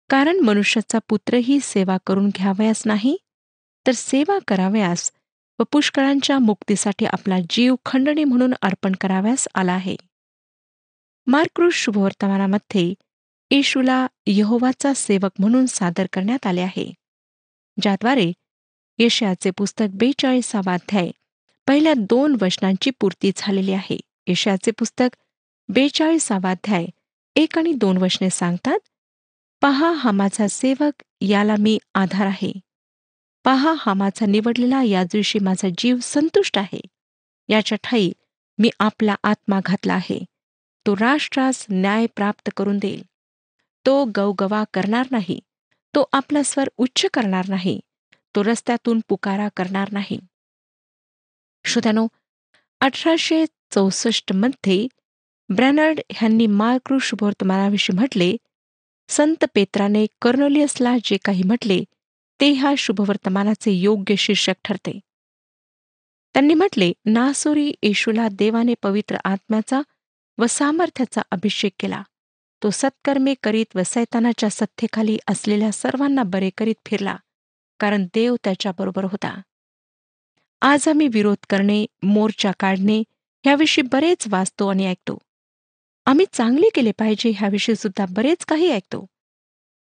कारण 0.10 0.40
मनुष्याचा 0.40 1.00
पुत्रही 1.10 1.60
सेवा 1.60 1.98
करून 2.08 2.30
घ्यावयास 2.30 2.84
नाही 2.86 3.18
तर 3.88 3.92
सेवा 3.92 4.40
करावयास 4.48 5.12
व 5.60 5.64
पुष्कळांच्या 5.72 6.40
मुक्तीसाठी 6.40 7.06
आपला 7.06 7.36
जीव 7.50 7.76
खंडणी 7.86 8.24
म्हणून 8.24 8.54
अर्पण 8.62 8.92
कराव्यास 9.02 9.48
आला 9.56 9.74
आहे. 9.74 9.96
मार्कृ 11.28 11.70
शुभवर्तमानामध्ये 11.72 12.94
येशूला 13.52 14.08
यहोवाचा 14.28 14.94
सेवक 14.96 15.32
म्हणून 15.40 15.66
सादर 15.66 16.06
करण्यात 16.14 16.48
आले 16.48 16.62
आहे. 16.62 16.94
ज्याद्वारे 17.82 18.32
येशयाचे 18.98 19.52
पुस्तक 19.52 19.86
बेचाळीसावा 19.94 20.74
अध्याय. 20.74 21.12
पहिल्या 21.68 21.94
दोन 21.98 22.38
वचनांची 22.42 22.90
पूर्ती 22.90 23.32
झालेली 23.38 23.74
आहे. 23.74 24.00
येशयाचे 24.28 24.72
पुस्तक 24.72 25.16
बेचाळीसावा 25.70 26.52
अध्याय. 26.52 26.86
एक 27.36 27.58
आणि 27.58 27.74
दोन 27.74 27.98
वचने 27.98 28.30
सांगतात 28.30 28.80
पहा 29.62 29.92
हा 29.92 30.12
माझा 30.12 30.48
सेवक 30.48 31.04
याला 31.22 31.56
मी 31.60 31.78
आधार 31.96 32.28
आहे. 32.28 32.52
पहा 33.44 33.74
हा 33.78 33.94
माझा 33.94 34.26
निवडलेला 34.26 34.84
या 34.84 35.04
दिवशी 35.04 35.40
माझा 35.40 35.68
जीव 35.78 35.98
संतुष्ट 36.02 36.58
आहे. 36.58 36.82
याच्या 37.50 37.78
ठाई 37.84 38.12
मी 38.58 38.70
आपला 38.80 39.16
आत्मा 39.24 39.60
घातला 39.66 39.94
आहे. 39.94 40.26
तो 40.88 40.96
राष्ट्रास 40.96 41.66
न्याय 41.70 42.06
प्राप्त 42.06 42.50
करून 42.58 42.78
देईल. 42.78 43.04
तो 43.86 44.06
गवगवा 44.06 44.64
करणार 44.74 45.08
नाही. 45.12 45.40
तो 45.96 46.10
आपला 46.14 46.44
स्वर 46.44 46.70
उच्च 46.78 47.06
करणार 47.14 47.46
नाही. 47.50 47.80
तो 48.36 48.44
रस्त्यातून 48.44 49.00
पुकारा 49.08 49.48
करणार 49.58 49.92
नाही. 49.92 50.20
श्रोत्यानो 51.66 52.08
अठराशे 52.82 53.46
चौसष्टमध्ये 53.46 54.88
ब्रॅनर्ड 55.50 56.00
ह्यांनी 56.12 56.48
मार्क्रू 56.48 57.00
शुभवर्तमानाविषयी 57.00 57.96
म्हटले 57.96 58.36
संत 59.10 59.46
पेत्राने 59.56 60.06
कर्नोलियसला 60.22 60.96
जे 61.04 61.18
काही 61.18 61.44
म्हटले 61.44 61.84
ते 62.42 62.52
ह्या 62.52 62.74
शुभवर्तमानाचे 62.78 63.72
योग्य 63.72 64.16
शीर्षक 64.16 64.54
ठरते. 64.64 65.00
त्यांनी 66.34 66.54
म्हटले 66.54 66.94
नासुरी 67.06 67.74
येशूला 67.82 68.28
देवाने 68.32 68.74
पवित्र 68.82 69.18
आत्म्याचा 69.24 69.82
व 70.38 70.46
सामर्थ्याचा 70.46 71.22
अभिषेक 71.32 71.72
केला. 71.80 72.04
तो 72.64 72.70
सत्कर्मे 72.70 73.34
करीत 73.44 73.76
व 73.76 73.82
सैतानाच्या 73.86 74.50
सत्तेखाली 74.50 75.18
असलेल्या 75.28 75.72
सर्वांना 75.72 76.24
बरे 76.24 76.50
करीत 76.50 76.76
फिरला 76.86 77.16
कारण 77.80 78.06
देव 78.14 78.36
त्याच्याबरोबर 78.44 79.04
होता. 79.04 79.42
आज 80.62 80.88
आम्ही 80.88 81.08
विरोध 81.08 81.46
करणे 81.50 81.86
मोर्चा 82.04 82.52
काढणे 82.60 83.04
ह्याविषयी 83.44 83.84
बरेच 83.92 84.28
वाचतो 84.28 84.68
आणि 84.68 84.86
ऐकतो. 84.86 85.18
आम्ही 86.06 86.26
चांगले 86.34 86.70
केले 86.76 86.92
पाहिजे 86.92 87.30
ह्याविषयी 87.30 87.76
सुद्धा 87.76 88.06
बरेच 88.10 88.46
काही 88.46 88.72
ऐकतो. 88.72 89.06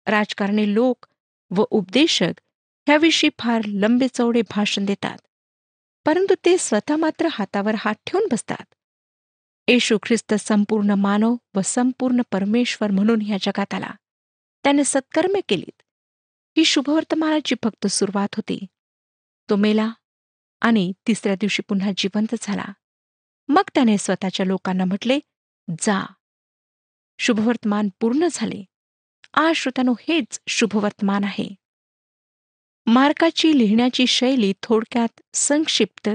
राजकारणी 0.06 0.74
लोक 0.74 1.06
व 1.50 1.64
उपदेशक 1.70 2.40
ह्याविषयी 2.86 3.30
फार 3.38 3.62
लंबे 3.64 4.08
चौडे 4.08 4.42
भाषण 4.50 4.84
देतात 4.84 5.18
परंतु 6.06 6.34
ते 6.44 6.58
स्वतः 6.58 6.96
मात्र 6.96 7.28
हातावर 7.32 7.74
हात 7.78 7.94
ठेवून 8.06 8.28
बसतात. 8.32 8.64
येशू 9.68 9.98
ख्रिस्त 10.02 10.34
संपूर्ण 10.34 10.90
मानव 10.90 11.36
व 11.54 11.60
संपूर्ण 11.64 12.20
परमेश्वर 12.32 12.90
म्हणून 12.90 13.20
ह्या 13.22 13.36
जगात 13.42 13.74
आला 13.74 13.90
त्याने 14.64 14.84
सत्कर्मे 14.84 15.40
केलीत. 15.48 15.82
ही 16.56 16.64
शुभवर्तमानाची 16.64 17.54
फक्त 17.64 17.86
सुरुवात 17.86 18.28
होती. 18.32 18.66
तो 19.50 19.56
मेला 19.56 19.90
आणि 20.60 20.92
तिसऱ्या 21.06 21.34
दिवशी 21.34 21.62
पुन्हा 21.62 21.90
जिवंत 21.96 22.34
झाला. 22.40 22.64
मग 23.48 23.62
त्याने 23.74 23.98
स्वतःच्या 23.98 24.46
लोकांना 24.46 24.84
म्हटले 24.84 25.18
जा. 25.80 26.06
शुभवर्तमान 27.18 27.88
पूर्ण 28.00 28.26
झाले. 28.32 28.64
आज 29.34 29.54
श्रोत्यानो 29.56 29.92
हेच 29.92 30.40
शुभवर्तमान 30.48 31.24
आहे. 31.24 31.54
मार्काची 32.86 33.58
लिहिण्याची 33.58 34.06
शैली 34.06 34.52
थोडक्यात 34.62 35.20
संक्षिप्त 35.34 36.08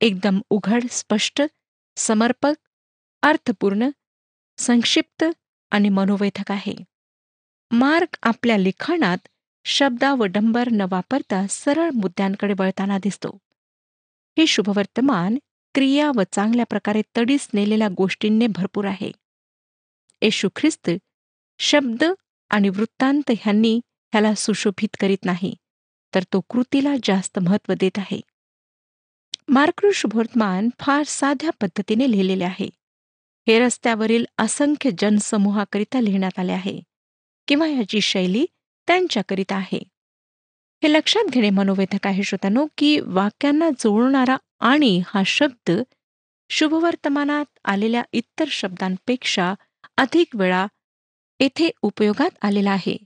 एकदम 0.00 0.40
उघड 0.50 0.84
स्पष्ट 0.90 1.42
समर्पक 1.96 2.63
अर्थपूर्ण 3.24 3.88
संक्षिप्त 4.58 5.24
आणि 5.70 5.88
मनोवेधक 5.88 6.52
आहे. 6.52 6.74
मार्क 7.70 8.18
आपल्या 8.22 8.56
लिखाणात 8.56 9.28
शब्दावडंबर 9.64 10.68
न 10.72 10.80
वापरता 10.90 11.46
सरळ 11.50 11.90
मुद्द्यांकडे 11.90 12.54
वळताना 12.58 12.98
दिसतो. 12.98 13.38
हे 14.38 14.46
शुभवर्तमान 14.46 15.38
क्रिया 15.74 16.10
व 16.16 16.22
चांगल्या 16.32 16.66
प्रकारे 16.66 17.02
तडीस 17.16 17.48
नेलेल्या 17.54 17.88
गोष्टींनी 17.96 18.46
भरपूर 18.46 18.84
आहे. 18.84 19.12
येशू 20.22 20.48
ख्रिस्त 20.56 20.90
शब्द 21.58 22.04
आणि 22.50 22.68
वृत्तांत 22.68 23.30
ह्यांनी 23.40 23.80
ह्याला 23.86 24.34
सुशोभित 24.34 24.96
करीत 25.00 25.24
नाही 25.24 25.54
तर 26.14 26.22
तो 26.22 26.40
कृतीला 26.40 26.94
जास्त 27.04 27.38
महत्त्व 27.38 27.72
देत 27.80 27.98
आहे. 27.98 28.20
मार्क्रू 29.48 29.92
शुभवर्तमान 29.92 30.68
फार 30.80 31.02
साध्या 31.02 31.50
पद्धतीने 31.50 32.10
लिहिलेले 32.10 32.44
आहे. 32.44 32.70
हे 33.48 33.58
रस्त्यावरील 33.58 34.24
असंख्य 34.38 34.90
जनसमूहाकरिता 34.98 36.00
लिहिण्यात 36.00 36.38
आले 36.38 36.52
आहे 36.52 36.80
किंवा 37.48 37.66
याची 37.66 38.00
शैली 38.00 38.46
त्यांच्याकरिता 38.86 39.56
आहे. 39.56 39.82
हे 40.82 40.92
लक्षात 40.92 41.30
घेणे 41.30 41.50
मनोवेधक 41.50 42.06
आहे 42.06 42.22
श्रोतानो 42.22 42.66
की 42.78 43.00
वाक्यांना 43.00 43.70
जोडणारा 43.70 44.36
आणि 44.60 45.02
हा 45.06 45.22
शब्द 45.26 45.70
शुभवर्तमानात 46.50 47.58
आलेल्या 47.64 48.02
इतर 48.12 48.44
शब्दांपेक्षा 48.48 49.54
अधिक 49.96 50.36
वेळा 50.36 50.66
येथे 51.40 51.70
उपयोगात 51.82 52.30
आलेला 52.42 52.70
आहे. 52.70 52.96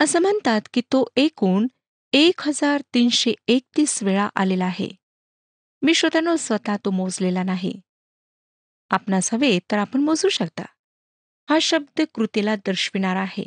असं 0.00 0.18
म्हणतात 0.18 0.60
की 0.72 0.80
तो 0.80 1.06
एकूण 1.16 1.66
एक 2.12 2.40
हजार 2.40 2.82
तीनशे 2.94 3.34
एकतीस 3.48 4.02
वेळा 4.02 4.28
आलेला 4.34 4.64
आहे. 4.64 4.88
मी 5.82 5.94
श्रोतानो 5.94 6.36
स्वतः 6.36 6.76
तो 6.84 6.90
मोजलेला 6.90 7.42
नाही. 7.42 7.80
आपणास 8.94 9.32
हवे 9.34 9.58
तर 9.70 9.78
आपण 9.78 10.00
मोजू 10.00 10.28
शकता. 10.28 10.64
हा 11.50 11.58
शब्द 11.62 12.00
कृतीला 12.14 12.54
दर्शविणार 12.56 13.16
आहे. 13.16 13.44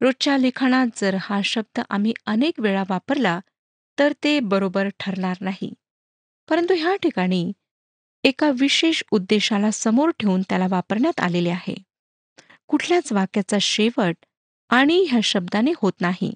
रोजच्या 0.00 0.36
लिखाणात 0.38 0.86
जर 0.96 1.16
हा 1.20 1.40
शब्द 1.44 1.80
आम्ही 1.90 2.12
अनेक 2.26 2.60
वेळा 2.60 2.82
वापरला 2.88 3.40
तर 3.98 4.12
ते 4.24 4.40
बरोबर 4.40 4.88
ठरणार 5.00 5.36
नाही. 5.40 5.72
परंतु 6.48 6.74
ह्या 6.74 6.96
ठिकाणी 6.96 7.52
एका 8.24 8.50
विशेष 8.50 9.02
उद्देशाला 9.10 9.70
समोर 9.70 10.10
ठेवून 10.10 10.42
त्याला 10.42 10.66
वापरण्यात 10.70 11.20
आलेले 11.20 11.50
आहे. 11.50 11.74
कुठल्याच 12.68 13.12
वाक्याचा 13.12 13.56
शेवट 13.60 14.16
आणि 14.70 15.06
ह्या 15.10 15.20
शब्दाने 15.20 15.72
होत 15.76 16.00
नाही. 16.00 16.34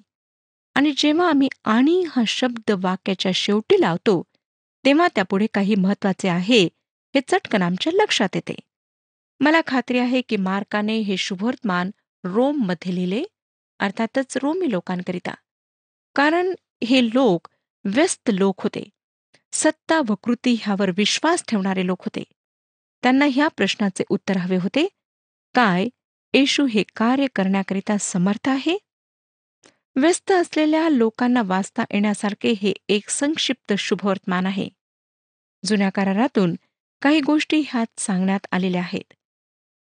आणि 0.75 0.91
जेव्हा 0.97 1.29
आम्ही 1.29 1.47
आणि 1.65 2.03
हा 2.09 2.23
शब्द 2.27 2.71
वाक्याच्या 2.71 3.31
शेवटी 3.35 3.81
लावतो 3.81 4.21
तेव्हा 4.85 5.07
त्यापुढे 5.15 5.47
काही 5.53 5.75
महत्त्वाचे 5.75 6.29
आहे 6.29 6.67
हे 7.15 7.21
चटकन 7.27 7.61
आमच्या 7.61 7.93
लक्षात 7.93 8.29
येते. 8.35 8.55
मला 9.39 9.61
खात्री 9.67 9.99
आहे 9.99 10.21
की 10.21 10.37
मार्काने 10.37 10.97
हे 10.97 11.17
शुभवर्तमान 11.17 11.91
रोममध्ये 12.23 12.95
लिहिले 12.95 13.23
अर्थातच 13.79 14.37
रोमी 14.37 14.71
लोकांकरिता. 14.71 15.33
कारण 16.15 16.53
हे 16.83 17.05
लोक 17.07 17.47
व्यस्त 17.85 18.31
लोक 18.33 18.61
होते. 18.61 18.89
सत्ता 19.51 20.01
व 20.07 20.15
कृती 20.15 20.57
ह्यावर 20.61 20.89
विश्वास 20.97 21.43
ठेवणारे 21.47 21.85
लोक 21.85 22.01
होते. 22.01 22.23
त्यांना 23.03 23.25
ह्या 23.31 23.47
प्रश्नाचे 23.47 24.03
उत्तर 24.09 24.37
हवे 24.37 24.57
होते 24.57 24.87
काय 25.55 25.87
येशू 26.33 26.65
हे 26.65 26.83
कार्य 26.95 27.27
करण्याकरिता 27.35 27.97
समर्थ 27.97 28.49
आहे? 28.49 28.77
व्यस्त 29.95 30.31
असलेल्या 30.31 30.89
लोकांना 30.89 31.41
वाचता 31.45 31.83
येण्यासारखे 31.91 32.51
हे 32.51 32.73
एक 32.87 33.09
संक्षिप्त 33.09 33.73
शुभवर्तमान 33.77 34.45
आहे. 34.45 34.69
जुन्या 35.65 35.89
करारातून 35.89 36.55
काही 37.01 37.19
गोष्टी 37.21 37.61
ह्यात 37.67 37.99
सांगण्यात 37.99 38.47
आलेल्या 38.51 38.81
आहेत. 38.81 39.13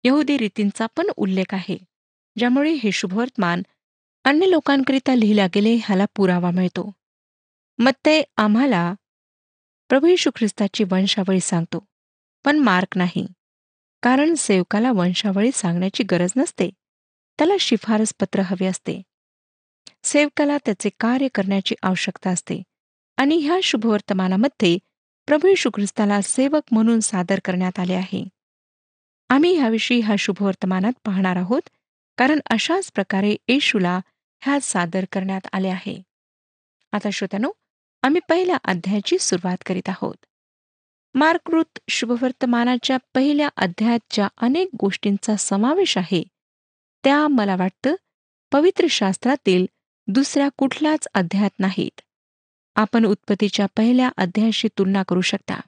यहुदी 0.04 0.36
रीतींचा 0.38 0.86
पण 0.96 1.10
उल्लेख 1.16 1.54
आहे 1.54 1.76
ज्यामुळे 2.36 2.72
हे 2.72 2.92
शुभवर्तमान 2.92 3.62
अन्य 4.24 4.46
लोकांकरिता 4.50 5.14
लिहिल्या 5.14 5.46
गेले 5.54 5.74
ह्याला 5.74 6.04
पुरावा 6.16 6.50
मिळतो. 6.50 6.90
मग 7.78 7.92
ते 8.06 8.22
आम्हाला 8.36 8.92
प्रभू 9.90 10.06
यशू 10.06 10.30
ख्रिस्ताची 10.36 10.84
वंशावळी 10.84 11.40
सांगतो 11.40 11.84
पण 12.44 12.58
मार्क 12.58 12.96
नाही 12.96 13.26
कारण 14.02 14.34
सेवकाला 14.34 14.92
वंशावळी 14.92 15.50
सांगण्याची 15.54 16.02
गरज 16.10 16.32
नसते 16.36 16.68
त्याला 17.38 17.54
शिफारस 17.60 18.12
पत्र 18.20 18.40
हवे 18.40 18.66
असते. 18.66 19.00
सेवकाला 20.04 20.56
त्याचे 20.58 20.88
कार्य 21.00 21.28
करण्याची 21.34 21.74
आवश्यकता 21.82 22.30
असते 22.30 22.62
आणि 23.18 23.36
ह्या 23.36 23.58
शुभवर्तमानामध्ये 23.62 24.76
प्रभू 25.30 25.48
येशू 25.48 25.70
ख्रिस्ताला 25.70 26.22
सेवक 26.22 26.62
म्हणून 26.72 27.00
सादर 27.00 27.38
करण्यात 27.44 27.78
आले 27.78 27.94
आहे. 27.94 28.24
आम्ही 29.28 29.56
ह्याविषयी 29.56 30.00
ह्या 30.00 30.16
शुभवर्तमानात 30.18 30.92
पाहणार 31.04 31.36
आहोत 31.36 31.68
कारण 32.18 32.40
अशाच 32.50 32.92
प्रकारे 32.92 33.36
येशूला 33.48 34.00
ह्यात 34.40 34.60
सादर 34.60 35.04
करण्यात 35.12 35.40
आले 35.52 35.68
आहे. 35.68 36.02
आता 36.92 37.10
श्रोत्यानो 37.10 37.50
आम्ही 38.02 38.20
पहिल्या 38.28 38.56
अध्यायाची 38.64 39.18
सुरुवात 39.18 39.56
करीत 39.66 39.88
आहोत. 39.88 40.26
मार्कृत 41.14 41.78
शुभवर्तमानाच्या 41.88 42.96
पहिल्या 43.14 43.48
अध्यायात 43.56 44.00
ज्या 44.10 44.28
अनेक 44.36 44.68
गोष्टींचा 44.80 45.36
समावेश 45.36 45.98
आहे. 45.98 46.22
त्या 47.04 47.28
मला 47.28 47.56
वाटतं 47.56 47.94
पवित्र 48.52 48.86
शास्त्रातील 48.90 49.66
दुसऱ्या 50.06 50.48
कुठल्याच 50.56 51.08
अध्यायात 51.14 51.58
नाहीत. 51.58 52.00
आपण 52.80 53.04
उत्पत्तीच्या 53.04 53.66
पहिल्या 53.76 54.10
अध्यायाशी 54.16 54.68
तुलना 54.68 55.02
करू 55.02 55.20
शकता. 55.20 55.60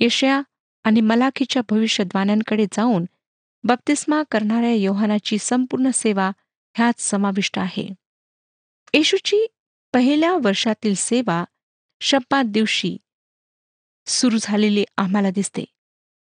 यशया 0.00 0.42
आणि 0.84 1.00
मलाखीच्या 1.00 1.62
भविष्यद्वानांकडे 1.70 2.66
जाऊन 2.72 3.04
बप्तिस्मा 3.64 4.22
करणाऱ्या 4.30 4.72
योहानाची 4.72 5.38
संपूर्ण 5.38 5.90
सेवा 5.94 6.30
ह्यात 6.76 7.00
समाविष्ट 7.00 7.58
आहे. 7.58 7.88
येशूची 8.94 9.46
पहिल्या 9.92 10.36
वर्षातील 10.42 10.94
सेवा 10.94 11.44
शब्दात 12.00 12.44
दिवशी 12.44 12.96
सुरू 14.06 14.38
झालेली 14.40 14.84
आम्हाला 14.96 15.30
दिसते. 15.30 15.64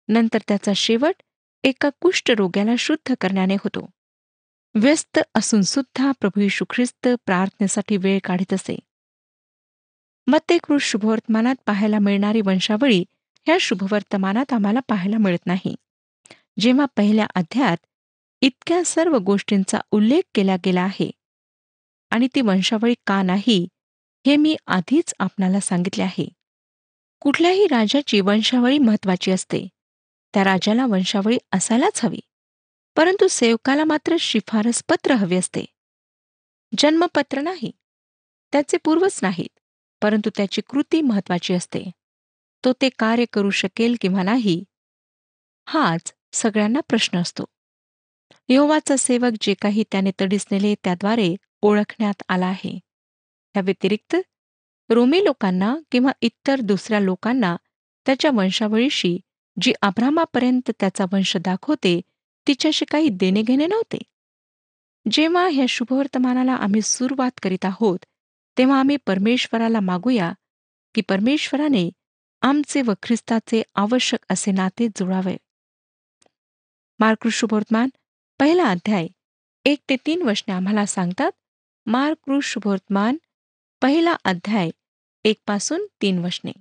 नंतर 0.08 0.38
त्याचा 0.48 0.72
शेवट 0.76 1.24
एका 1.64 1.90
कुष्ठरोग्याला 2.02 2.76
शुद्ध 2.80 3.14
करण्याने 3.22 3.56
होतो. 3.56 3.90
व्यस्त 4.76 5.20
असून 5.36 5.62
सुद्धा 5.62 6.12
प्रभू 6.12 6.42
येशू 6.42 6.66
ख्रिस्त 6.70 7.08
प्रार्थनेसाठी 7.26 7.98
वेळ 7.98 8.20
काढत 8.24 8.54
असे. 8.54 8.80
मत्तेकृत 10.28 10.80
शुभवर्तमानात 10.80 11.56
पाहायला 11.66 12.00
मिळणारी 12.00 12.42
वंशावळी 12.42 13.04
ह्या 13.46 13.58
शुभवर्तमानात 13.62 14.54
आम्हाला 14.54 14.80
पाहायला 14.80 15.18
मिळत 15.18 15.46
नाही. 15.46 15.76
जेव्हा 16.60 16.86
पहिल्या 16.86 17.28
अध्यायात 17.36 17.78
इतक्या 18.42 18.82
सर्व 18.86 19.18
गोष्टींचा 19.18 19.80
उल्लेख 19.92 20.22
केला 20.36 20.56
गेला 20.56 20.82
आहे 20.82 21.12
आणि 22.10 22.28
ती 22.36 22.42
वंशावळी 22.42 22.94
का 23.08 23.22
नाही 23.22 23.68
हे 24.28 24.36
मी 24.36 24.56
आधीच 24.68 25.14
आपणाला 25.20 25.60
सांगितले 25.60 26.04
आहे. 26.04 26.28
कुठल्याही 27.20 27.68
राजाची 27.68 28.22
वंशावळी 28.22 28.78
महत्वाची 28.78 29.32
असते. 29.32 29.68
त्या 30.34 30.44
राजाला 30.44 30.86
वंशावळी 30.86 31.38
असायलाच 31.52 32.06
हवी. 32.06 32.20
परंतु 32.96 33.28
सेवकाला 33.28 33.84
मात्र 33.84 34.16
शिफारस 34.20 34.84
पत्र 34.90 35.14
हवे 35.14 35.36
असते. 35.36 35.66
जन्मपत्र 36.78 37.42
नाही. 37.42 37.72
त्याचे 38.52 38.78
पूर्वच 38.78 39.20
नाहीत. 39.22 39.60
परंतु 40.06 40.30
त्याची 40.30 40.62
कृती 40.62 41.02
महत्वाची 41.02 41.54
असते. 41.54 41.92
तो 42.66 42.74
ते 42.82 42.90
कार्य 42.90 43.26
करू 43.34 43.50
शकेल 43.50 43.96
किंवा 44.02 44.24
नाही 44.24 44.64
हाच 45.68 46.14
सगळ्यांना 46.34 46.80
प्रश्न 46.80 47.22
असतो. 47.22 47.46
यहोवाचा 48.50 48.96
सेवक 48.98 49.32
जे 49.42 49.54
काही 49.54 49.84
त्याने 49.92 50.12
तडीस 50.22 50.46
नेले 50.52 50.76
त्याद्वारे 50.84 51.36
ओळखण्यात 51.62 52.24
आला 52.30 52.46
आहे. 52.46 52.80
या 53.56 53.62
व्यतिरिक्त 53.62 54.16
रोमी 54.90 55.24
लोकांना 55.24 55.76
किंवा 55.92 56.12
इतर 56.22 56.60
दुसऱ्या 56.60 57.00
लोकांना 57.00 57.56
त्याच्या 58.06 58.32
वंशावळीशी 58.32 59.20
जी 59.62 59.74
आभ्रामापर्यंत 59.82 60.72
त्याचा 60.80 61.06
वंश 61.14 61.38
दाखवते 61.38 62.02
तिच्याशी 62.48 62.86
काही 62.86 63.10
देणे 63.10 63.42
घेणे 63.42 63.68
नव्हते. 63.68 63.98
जेव्हा 65.12 65.48
ह्या 65.52 65.66
शुभवर्तमानाला 65.70 66.54
आम्ही 66.54 66.82
सुरुवात 66.82 67.40
करीत 67.44 67.66
आहोत 67.66 68.06
तेव्हा 68.58 68.80
आम्ही 68.80 68.98
परमेश्वराला 68.98 69.80
मागूया 69.80 70.34
की 70.96 71.02
परमेश्वराने 71.02 71.92
आमचे 72.42 72.82
व 72.82 72.94
ख्रिस्ताचे 73.04 73.64
आवश्यक 73.76 74.26
असे 74.30 74.52
नाते 74.52 74.88
जुळावे. 74.88 75.38
मार्क 77.00 77.28
शुभवर्तमान 77.28 77.90
पहिला 78.40 78.64
अध्याय 78.64 79.08
एक 79.66 79.80
ते 79.90 79.96
तीन 80.06 80.22
वचने 80.22 80.54
आम्हाला 80.54 80.86
सांगतात. 80.86 81.32
मार्क 81.86 82.32
शुभवर्तमान 82.44 83.18
पहिला 83.82 84.16
अध्याय 84.24 84.70
एक 85.24 85.36
पासून 85.48 85.86
तीन 86.02 86.18
वचने. 86.18 86.52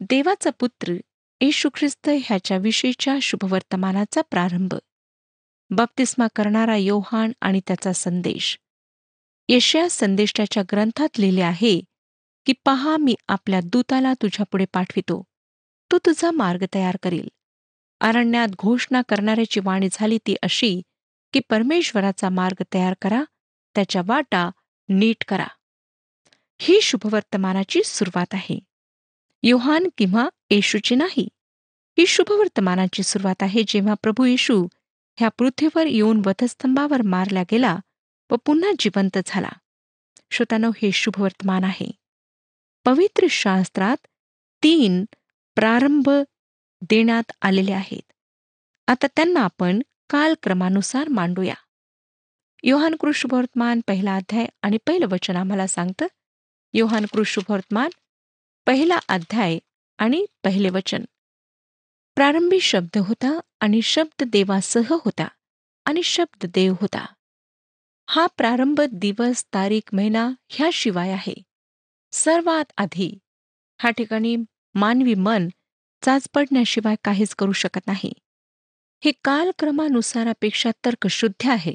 देवाचा 0.00 0.50
पुत्र 0.50 0.92
येशू 1.40 1.68
ख्रिस्त 1.74 2.10
ह्याच्या 2.22 2.56
विषयीच्या 2.56 3.18
शुभवर्तमानाचा 3.22 4.20
प्रारंभ. 4.20 4.74
बप्तिस्मा 5.70 6.26
करणारा 6.36 6.76
योहान 6.76 7.32
आणि 7.40 7.60
त्याचा 7.66 7.92
संदेश. 7.92 8.58
यशया 9.52 9.88
संदेष्टाच्या 9.90 10.62
ग्रंथात 10.62 11.18
लिहिले 11.18 11.40
आहे 11.40 11.80
की 12.46 12.52
पहा 12.64 12.96
मी 12.96 13.14
आपल्या 13.28 13.60
दूताला 13.64 14.12
तुझ्यापुढे 14.12 14.64
पाठवितो. 14.72 15.24
तो 15.92 15.98
तुझा 15.98 16.30
मार्ग 16.30 16.64
तयार 16.74 16.96
करील. 17.02 17.28
अरण्यात 18.00 18.48
घोषणा 18.48 19.02
करणाऱ्याची 19.08 19.60
वाणी 19.64 19.88
झाली 19.92 20.18
ती 20.26 20.36
अशी 20.42 20.82
की 21.32 21.40
परमेश्वराचा 21.40 22.28
मार्ग 22.28 22.62
तयार 22.74 22.94
करा 23.02 23.24
त्याच्या 23.74 24.02
वाटा 24.06 24.50
नीट 24.88 25.24
करा. 25.28 25.46
ही 26.58 26.80
शुभवर्तमानाची 26.82 27.80
सुरुवात 27.84 28.34
आहे. 28.34 28.58
योहान 29.42 29.88
किंवा 29.98 30.28
येशूची 30.50 30.94
नाही. 30.94 31.28
ही 31.98 32.06
शुभवर्तमानाची 32.06 33.02
सुरुवात 33.02 33.42
आहे 33.42 33.62
जेव्हा 33.66 33.94
प्रभू 33.94 34.24
येशू 34.24 34.66
ह्या 35.18 35.28
पृथ्वीवर 35.28 35.86
येऊन 35.86 36.22
वधस्तंभावर 36.26 37.02
मारला 37.02 37.42
गेला 37.42 37.76
व 38.30 38.36
पुन्हा 38.36 38.70
जिवंत 38.78 39.18
झाला. 39.26 39.48
श्रोतानो 40.30 40.70
हे 40.82 40.92
शुभवर्तमान 40.92 41.64
आहे. 41.64 41.90
पवित्र 42.84 43.26
शास्त्रात 43.30 44.06
तीन 44.62 45.04
प्रारंभ 45.54 46.10
देण्यात 46.82 47.32
आलेले 47.42 47.72
आहेत. 47.72 48.12
आता 48.86 49.06
त्यांना 49.06 49.40
आपण 49.40 49.82
कालक्रमानुसार 50.10 51.08
मांडूया. 51.08 51.54
योहान 52.62 52.94
कृष्णभवर्तमान 52.94 53.80
पहिला 53.86 54.16
अध्याय 54.16 54.46
आणि 54.62 54.76
पहिलं 54.76 55.06
वचन 55.06 55.36
आम्हाला 55.36 55.66
सांगतं 55.66 56.06
योहान 56.74 57.06
कृष्णभवर्तमान 57.06 57.90
पहिला 58.66 58.98
अध्याय 59.08 59.58
आणि 59.98 60.26
पहिले 60.44 60.70
वचन. 60.70 61.04
प्रारंभी 62.14 62.60
शब्द 62.60 62.98
होता 62.98 63.40
आणि 63.60 63.82
शब्द 63.82 64.22
देवासह 64.22 64.94
होता 65.04 65.28
आणि 65.84 66.02
शब्द 66.02 66.46
देव 66.54 66.74
होता. 66.80 67.06
हा 68.12 68.26
प्रारंभ 68.26 68.80
दिवस 68.92 69.44
तारीख 69.54 69.90
महिना 69.92 70.22
ह्याशिवाय 70.48 71.10
आहे. 71.10 71.34
सर्वात 72.12 72.72
आधी 72.76 73.18
ह्या 73.80 73.90
ठिकाणी 73.90 74.36
मानवी 74.74 75.14
मन 75.14 75.48
चाचपडण्याशिवाय 76.02 76.96
काहीच 77.04 77.34
करू 77.34 77.52
शकत 77.52 77.86
नाही. 77.86 78.12
हे 79.04 79.12
कालक्रमानुसारापेक्षा 79.24 80.70
तर्कशुद्ध 80.84 81.48
आहे 81.48 81.74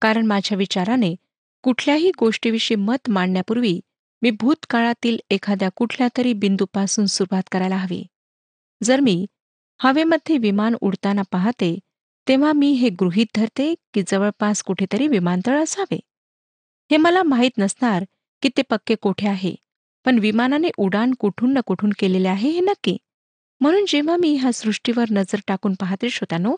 कारण 0.00 0.26
माझ्या 0.26 0.58
विचाराने 0.58 1.14
कुठल्याही 1.62 2.10
गोष्टीविषयी 2.18 2.76
मत 2.76 3.10
मांडण्यापूर्वी 3.10 3.80
मी 4.22 4.30
भूतकाळातील 4.30 5.18
एखाद्या 5.30 5.68
कुठल्या 5.76 6.08
तरी 6.16 6.32
बिंदूपासून 6.32 7.06
सुरुवात 7.06 7.42
करायला 7.52 7.76
हवी. 7.76 8.06
जर 8.82 9.00
मी 9.00 9.26
हवेमध्ये 9.82 10.38
विमान 10.38 10.76
उडताना 10.80 11.22
पाहते 11.32 11.78
तेव्हा 12.28 12.52
मी 12.52 12.70
हे 12.72 12.88
गृहीत 12.90 13.26
धरते 13.36 13.74
की 13.94 14.02
जवळपास 14.06 14.62
कुठेतरी 14.62 15.06
विमानतळ 15.08 15.62
असावे. 15.62 15.98
हे 16.90 16.96
मला 16.96 17.22
माहीत 17.22 17.58
नसणार 17.58 18.04
की 18.42 18.48
ते 18.56 18.62
पक्के 18.62 18.94
कोठे 18.94 19.28
आहे 19.28 19.54
पण 20.04 20.18
विमानाने 20.18 20.70
उडाण 20.78 21.12
कुठून 21.18 21.52
न 21.52 21.60
कुठून 21.66 21.90
केलेले 21.98 22.28
आहे 22.28 22.50
हे 22.50 22.60
नक्की. 22.60 22.96
म्हणून 23.60 23.84
जेव्हा 23.88 24.16
मी 24.16 24.34
ह्या 24.34 24.52
सृष्टीवर 24.52 25.10
नजर 25.10 25.40
टाकून 25.46 25.74
पाहते 25.80 26.10
श्रोत्यानो 26.10 26.54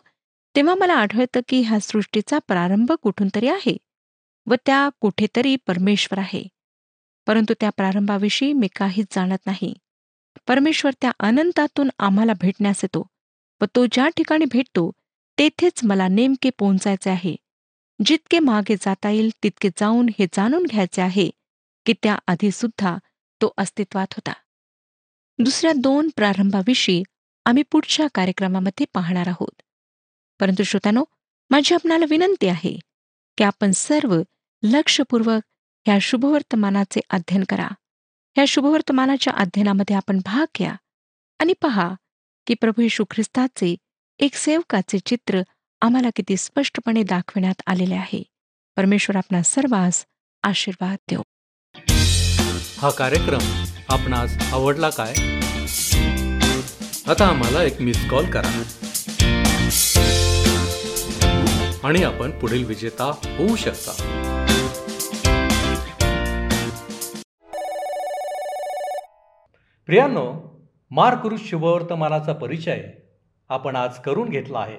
तेव्हा 0.55 0.75
मला 0.75 0.93
आढळतं 0.93 1.39
की 1.47 1.61
ह्या 1.61 1.79
सृष्टीचा 1.79 2.39
प्रारंभ 2.39 2.91
कुठून 2.91 3.27
तरी 3.35 3.47
आहे 3.47 3.77
व 4.47 4.55
त्या 4.65 4.89
कुठेतरी 4.99 5.55
परमेश्वर 5.67 6.19
आहे. 6.19 6.43
परंतु 7.27 7.53
त्या 7.59 7.69
प्रारंभाविषयी 7.69 8.53
मी 8.53 8.67
काहीच 8.75 9.15
जाणत 9.15 9.45
नाही. 9.45 9.73
परमेश्वर 10.47 10.93
त्या 11.01 11.11
अनंतातून 11.19 11.89
आम्हाला 11.99 12.33
भेटण्यास 12.41 12.83
येतो 12.83 13.07
व 13.61 13.65
तो 13.75 13.85
ज्या 13.85 14.07
ठिकाणी 14.09 14.45
भेटतो 14.45 14.91
तेथेच 15.39 15.83
मला 15.83 16.07
नेमके 16.07 16.49
पोहोचायचे 16.49 17.09
आहे. 17.09 17.35
जितके 18.05 18.39
मागे 18.39 18.75
जाता 18.75 19.09
येईल 19.09 19.29
तितके 19.43 19.69
जाऊन 19.69 20.09
हे 20.19 20.25
जाणून 20.25 20.63
घ्यायचे 20.63 21.01
आहे 21.01 21.29
की 21.85 21.93
त्याआधी 22.03 22.51
सुद्धा 22.51 22.97
तो 23.41 23.53
अस्तित्वात 23.57 24.07
होता. 24.11 24.33
दुसऱ्या 25.39 25.71
दोन 25.77 26.09
प्रारंभाविषयी 26.15 27.03
आम्ही 27.45 27.63
पुढच्या 27.71 28.07
कार्यक्रमामध्ये 28.13 28.85
पाहणार 28.93 29.27
आहोत. 29.27 29.61
परंतु 30.39 30.63
श्रोत्यानो 30.63 31.03
माझी 31.49 31.75
आपणाला 31.75 32.05
विनंती 32.09 32.47
आहे 32.47 32.79
की 33.37 33.43
आपण 33.43 33.71
सर्व 33.71 34.21
लक्षपूर्वक 34.63 35.41
ह्या 35.85 35.97
शुभवर्तमानाचे 36.01 36.99
अध्ययन 37.09 37.43
करा. 37.49 37.67
ह्या 38.35 38.45
शुभवर्तमानाच्या 38.45 39.33
अध्ययनामध्ये 39.33 39.95
आपण 39.95 40.19
भाग 40.25 40.45
घ्या 40.57 40.75
आणि 41.39 41.53
पहा 41.53 41.93
की 42.47 42.53
प्रभू 42.53 42.81
येशू 42.81 43.03
ख्रिस्ताचे 43.11 43.75
एक 44.19 44.35
सेवकाचे 44.35 44.99
चित्र 44.99 45.41
आम्हाला 45.81 46.09
किती 46.15 46.37
स्पष्टपणे 46.37 47.03
दाखविण्यात 47.03 47.61
आलेले 47.67 47.95
आहे. 47.95 48.23
परमेश्वर 48.75 49.15
आपणा 49.15 49.41
सर्वांस 49.41 50.05
आशीर्वाद 50.43 50.97
देव. 51.09 51.21
हा 52.77 52.89
कार्यक्रम 52.89 53.65
आपणास 53.89 54.53
आवडला 54.53 54.89
काय? 54.89 55.13
आता 57.07 57.27
आम्हाला 57.27 57.63
एक 57.63 57.81
मिस 57.81 58.09
कॉल 58.09 58.31
करा. 58.31 58.63
आणि 61.83 62.03
आपण 62.03 62.39
पुढील 62.39 62.65
विजेता 62.65 63.05
होऊ 63.05 63.55
शकता. 63.55 63.91
प्रियांनो 69.85 70.33
मार्करुष 70.91 71.39
शुभवर्तमानाचा 71.49 72.33
परिचय. 72.33 72.83
आपण 73.49 73.75
आज 73.75 73.97
करून 73.99 74.29
घेतला 74.29 74.59
आहे. 74.59 74.77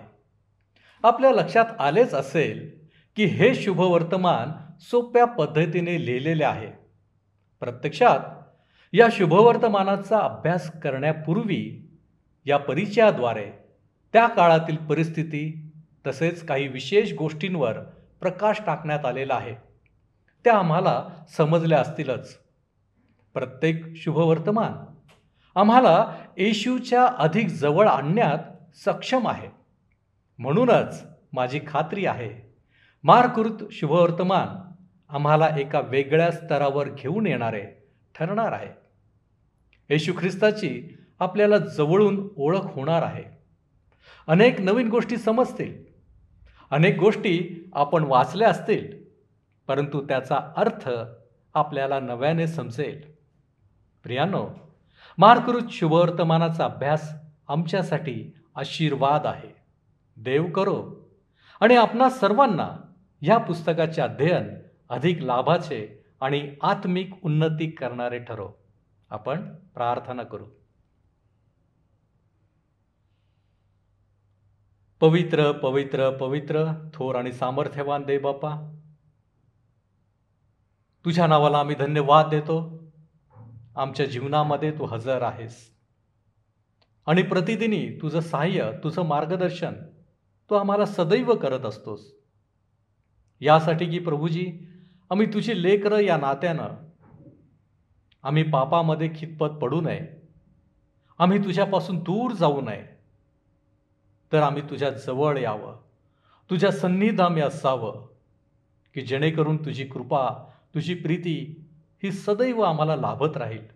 आपल्या 1.03 1.31
लक्षात 1.31 1.65
आलेच 1.79 2.15
असेल 2.15 2.71
की 3.17 3.25
हे 3.25 3.55
शुभ 3.55 3.81
वर्तमान 3.81 4.51
सोप्या 4.81 5.25
पद्धतीने 5.25 6.07
लिहिलेले 6.07 6.45
आहे. 6.45 6.67
प्रत्यक्षात 7.61 8.21
या 8.93 9.09
शुभवर्तमानाचा 9.13 10.19
अभ्यास 10.19 10.81
करण्यापूर्वी 10.81 11.91
या 12.45 12.57
परिचयाद्वारे 12.57 13.51
त्या 14.13 14.27
काळातील 14.27 14.77
परिस्थिती 14.77 15.73
तसेच 16.07 16.47
काही 16.47 16.69
विशेष 16.69 17.13
गोष्टींवर 17.13 17.79
प्रकाश 18.21 18.61
टाकण्यात 18.67 19.05
आलेला 19.05 19.35
आहे. 19.35 19.55
त्या 20.45 20.59
आम्हाला 20.59 21.09
समजल्या 21.37 21.81
असतीलच. 21.81 22.39
प्रत्येक 23.35 23.97
शुभवर्तमान 23.97 24.73
आम्हाला 25.55 26.15
येशूच्या 26.37 27.07
अधिक 27.07 27.49
जवळ 27.49 27.89
आणण्यात 27.89 28.56
सक्षम 28.85 29.29
आहे. 29.29 29.49
म्हणूनच 30.39 31.05
माझी 31.33 31.61
खात्री 31.67 32.07
आहे 32.07 32.55
मारकृत 33.05 33.65
शुभवर्तमान 33.73 34.73
आम्हाला 35.09 35.49
एका 35.59 35.81
वेगळ्या 35.81 36.31
स्तरावर 36.31 36.89
घेऊन 36.89 37.27
येणारे 37.27 37.65
ठरणार 38.15 38.53
आहे. 38.53 38.69
येशू 39.91 40.13
ख्रिस्ताची 40.19 40.97
आपल्याला 41.19 41.59
जवळून 41.59 42.29
ओळख 42.37 42.65
होणार 42.65 43.03
आहे. 43.03 43.25
अनेक 44.27 44.61
नवीन 44.61 44.89
गोष्टी 44.89 45.17
समजतील. 45.17 45.85
अनेक 46.71 46.99
गोष्टी 46.99 47.65
आपण 47.75 48.05
वाचल्या 48.05 48.49
असतील 48.49 49.05
परंतु 49.69 50.05
त्याचा 50.09 50.53
अर्थ 50.57 50.91
आपल्याला 51.55 52.01
नव्याने 52.01 52.47
समजेल. 52.47 53.03
प्रियानो 54.03 54.51
मार्कृत 55.19 55.63
शुभवर्तमानाचा 55.71 56.65
अभ्यास 56.65 57.13
आमच्यासाठी 57.49 58.36
आशीर्वाद 58.57 59.27
आहे. 59.27 59.57
देव 60.17 60.47
करो. 60.51 60.95
आणि 61.61 61.77
आपणा 61.77 62.11
सर्वांना 62.11 62.77
या 63.23 63.39
पुस्तकाचे 63.39 64.03
अध्ययन 64.03 64.55
अधिक 64.89 65.23
लाभाचे 65.23 66.05
आणि 66.21 66.57
आत्मिक 66.63 67.15
उन्नती 67.25 67.71
करणारे 67.71 68.19
ठरो. 68.19 68.53
आपण 69.11 69.55
प्रार्थना 69.55 70.23
करू. 70.23 70.45
पवित्र 75.01 75.53
पवित्र 75.53 76.17
पवित्र 76.17 76.89
थोर 76.95 77.17
आणि 77.17 77.33
सामर्थ्यवान 77.33 78.03
दे 78.03 78.19
बापा 78.19 78.81
तुझ्या 81.05 81.27
नावाला 81.27 81.59
आम्ही 81.59 81.75
धन्यवाद 81.75 82.29
देतो. 82.29 82.83
आमच्या 83.77 84.07
जीवनामध्ये 84.07 84.71
तू 84.71 84.85
हजर 84.85 85.23
आहेस. 85.23 85.76
आणि 87.07 87.23
प्रतिदिनी 87.23 87.91
तुझं 88.03 88.21
सहाय्य 88.21 88.71
तुझं 88.85 89.03
मार्गदर्शन 89.03 89.73
तू 90.51 90.55
आम्हाला 90.55 90.87
सदैव 90.87 91.35
करत 91.35 91.61
असतोस. 91.61 92.15
यासाठी 93.41 93.87
की 93.87 93.99
प्रभूजी 93.99 94.53
आम्ही 95.11 95.27
तुझी 95.35 95.63
लेकरं 95.63 95.99
या 95.99 96.17
नात्यानं. 96.17 96.69
आम्ही 98.23 98.43
पापामध्ये 98.43 99.11
खितपत 99.17 99.47
पडू 99.47 99.81
नये. 99.81 100.29
आम्ही 101.19 101.45
तुझ्यापासून 101.45 101.99
दूर 101.99 102.31
जाऊ 102.31 102.61
नये. 102.61 102.87
तर 104.33 104.43
आम्ही 104.43 104.63
तुझ्या 104.63 104.91
जवळ 104.91 105.39
यावं. 105.39 105.77
तुझ्या 106.51 106.73
सन्निध 106.73 107.21
आम्ही 107.21 107.43
असावं. 107.43 108.07
की 108.95 109.01
जेणेकरून 109.01 109.65
तुझी 109.65 109.85
कृपा 109.85 110.51
तुझी 110.75 110.95
प्रीती 110.95 111.65
ही 112.03 112.13
सदैव 112.13 112.61
आम्हाला 112.61 112.97
लाभत 112.97 113.37
राहील. 113.37 113.76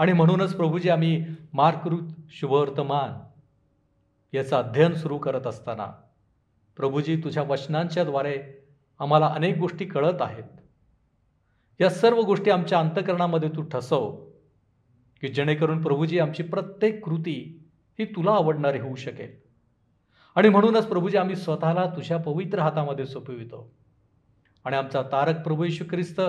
आणि 0.00 0.12
म्हणूनच 0.12 0.56
प्रभूजी 0.56 0.88
आम्ही 0.88 1.26
मार्कृत 1.52 2.02
शुभवर्तमान 2.30 3.20
याचं 4.36 4.56
अध्ययन 4.56 4.94
सुरू 4.94 5.18
करत 5.18 5.46
असताना 5.46 5.86
प्रभूजी 6.76 7.16
तुझ्या 7.16 7.42
वचनांच्याद्वारे 7.42 8.38
आम्हाला 8.98 9.26
अनेक 9.26 9.58
गोष्टी 9.58 9.84
कळत 9.84 10.16
आहेत. 10.20 10.44
या 11.80 11.90
सर्व 11.90 12.20
गोष्टी 12.20 12.50
आमच्या 12.50 12.78
अंतकरणामध्ये 12.78 13.48
तू 13.48 13.62
ठसव 13.62 14.10
की 15.20 15.28
जेणेकरून 15.28 15.82
प्रभूजी 15.82 16.18
आमची 16.18 16.42
प्रत्येक 16.42 17.04
कृती 17.04 17.68
ही 17.98 18.04
तुला 18.04 18.30
आवडणारी 18.30 18.78
होऊ 18.78 18.94
शकेल. 18.94 19.36
आणि 20.34 20.48
म्हणूनच 20.48 20.86
प्रभूजी 20.86 21.16
आम्ही 21.16 21.36
स्वतःला 21.36 21.86
तुझ्या 21.86 22.16
पवित्र 22.16 22.58
हातामध्ये 22.58 23.06
सोपवितो. 23.06 23.72
आणि 24.64 24.76
आमचा 24.76 25.02
तारक 25.02 25.44
प्रभू 25.44 25.64
यशू 25.64 25.84
ख्रिस्त 25.84 26.20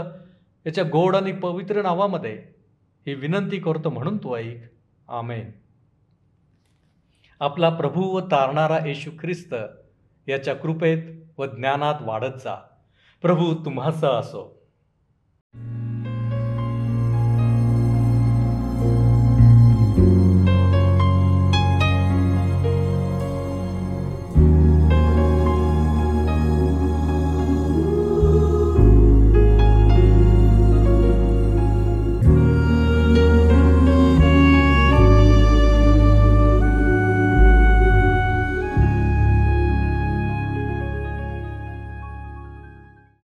याच्या 0.66 0.84
गोड 0.84 1.16
आणि 1.16 1.32
पवित्र 1.32 1.82
नावामध्ये 1.82 2.61
ही 3.08 3.14
विनंती 3.14 3.60
करतो 3.60 3.90
म्हणून 3.90 4.18
तू 4.18 4.36
ऐक. 4.36 4.64
आमेन. 5.08 5.52
आपला 7.40 7.70
प्रभू 7.70 8.02
व 8.02 8.20
तारणारा 8.20 8.80
येशू 8.88 9.12
ख्रिस्त 9.22 9.56
याच्या 10.28 10.56
कृपेत 10.56 11.04
व 11.38 11.46
ज्ञानात 11.46 11.96
वाढत 12.02 12.38
जा. 12.44 12.56
प्रभू 13.22 13.66
तुम्हाचा 13.66 14.10
असो. 14.10 14.61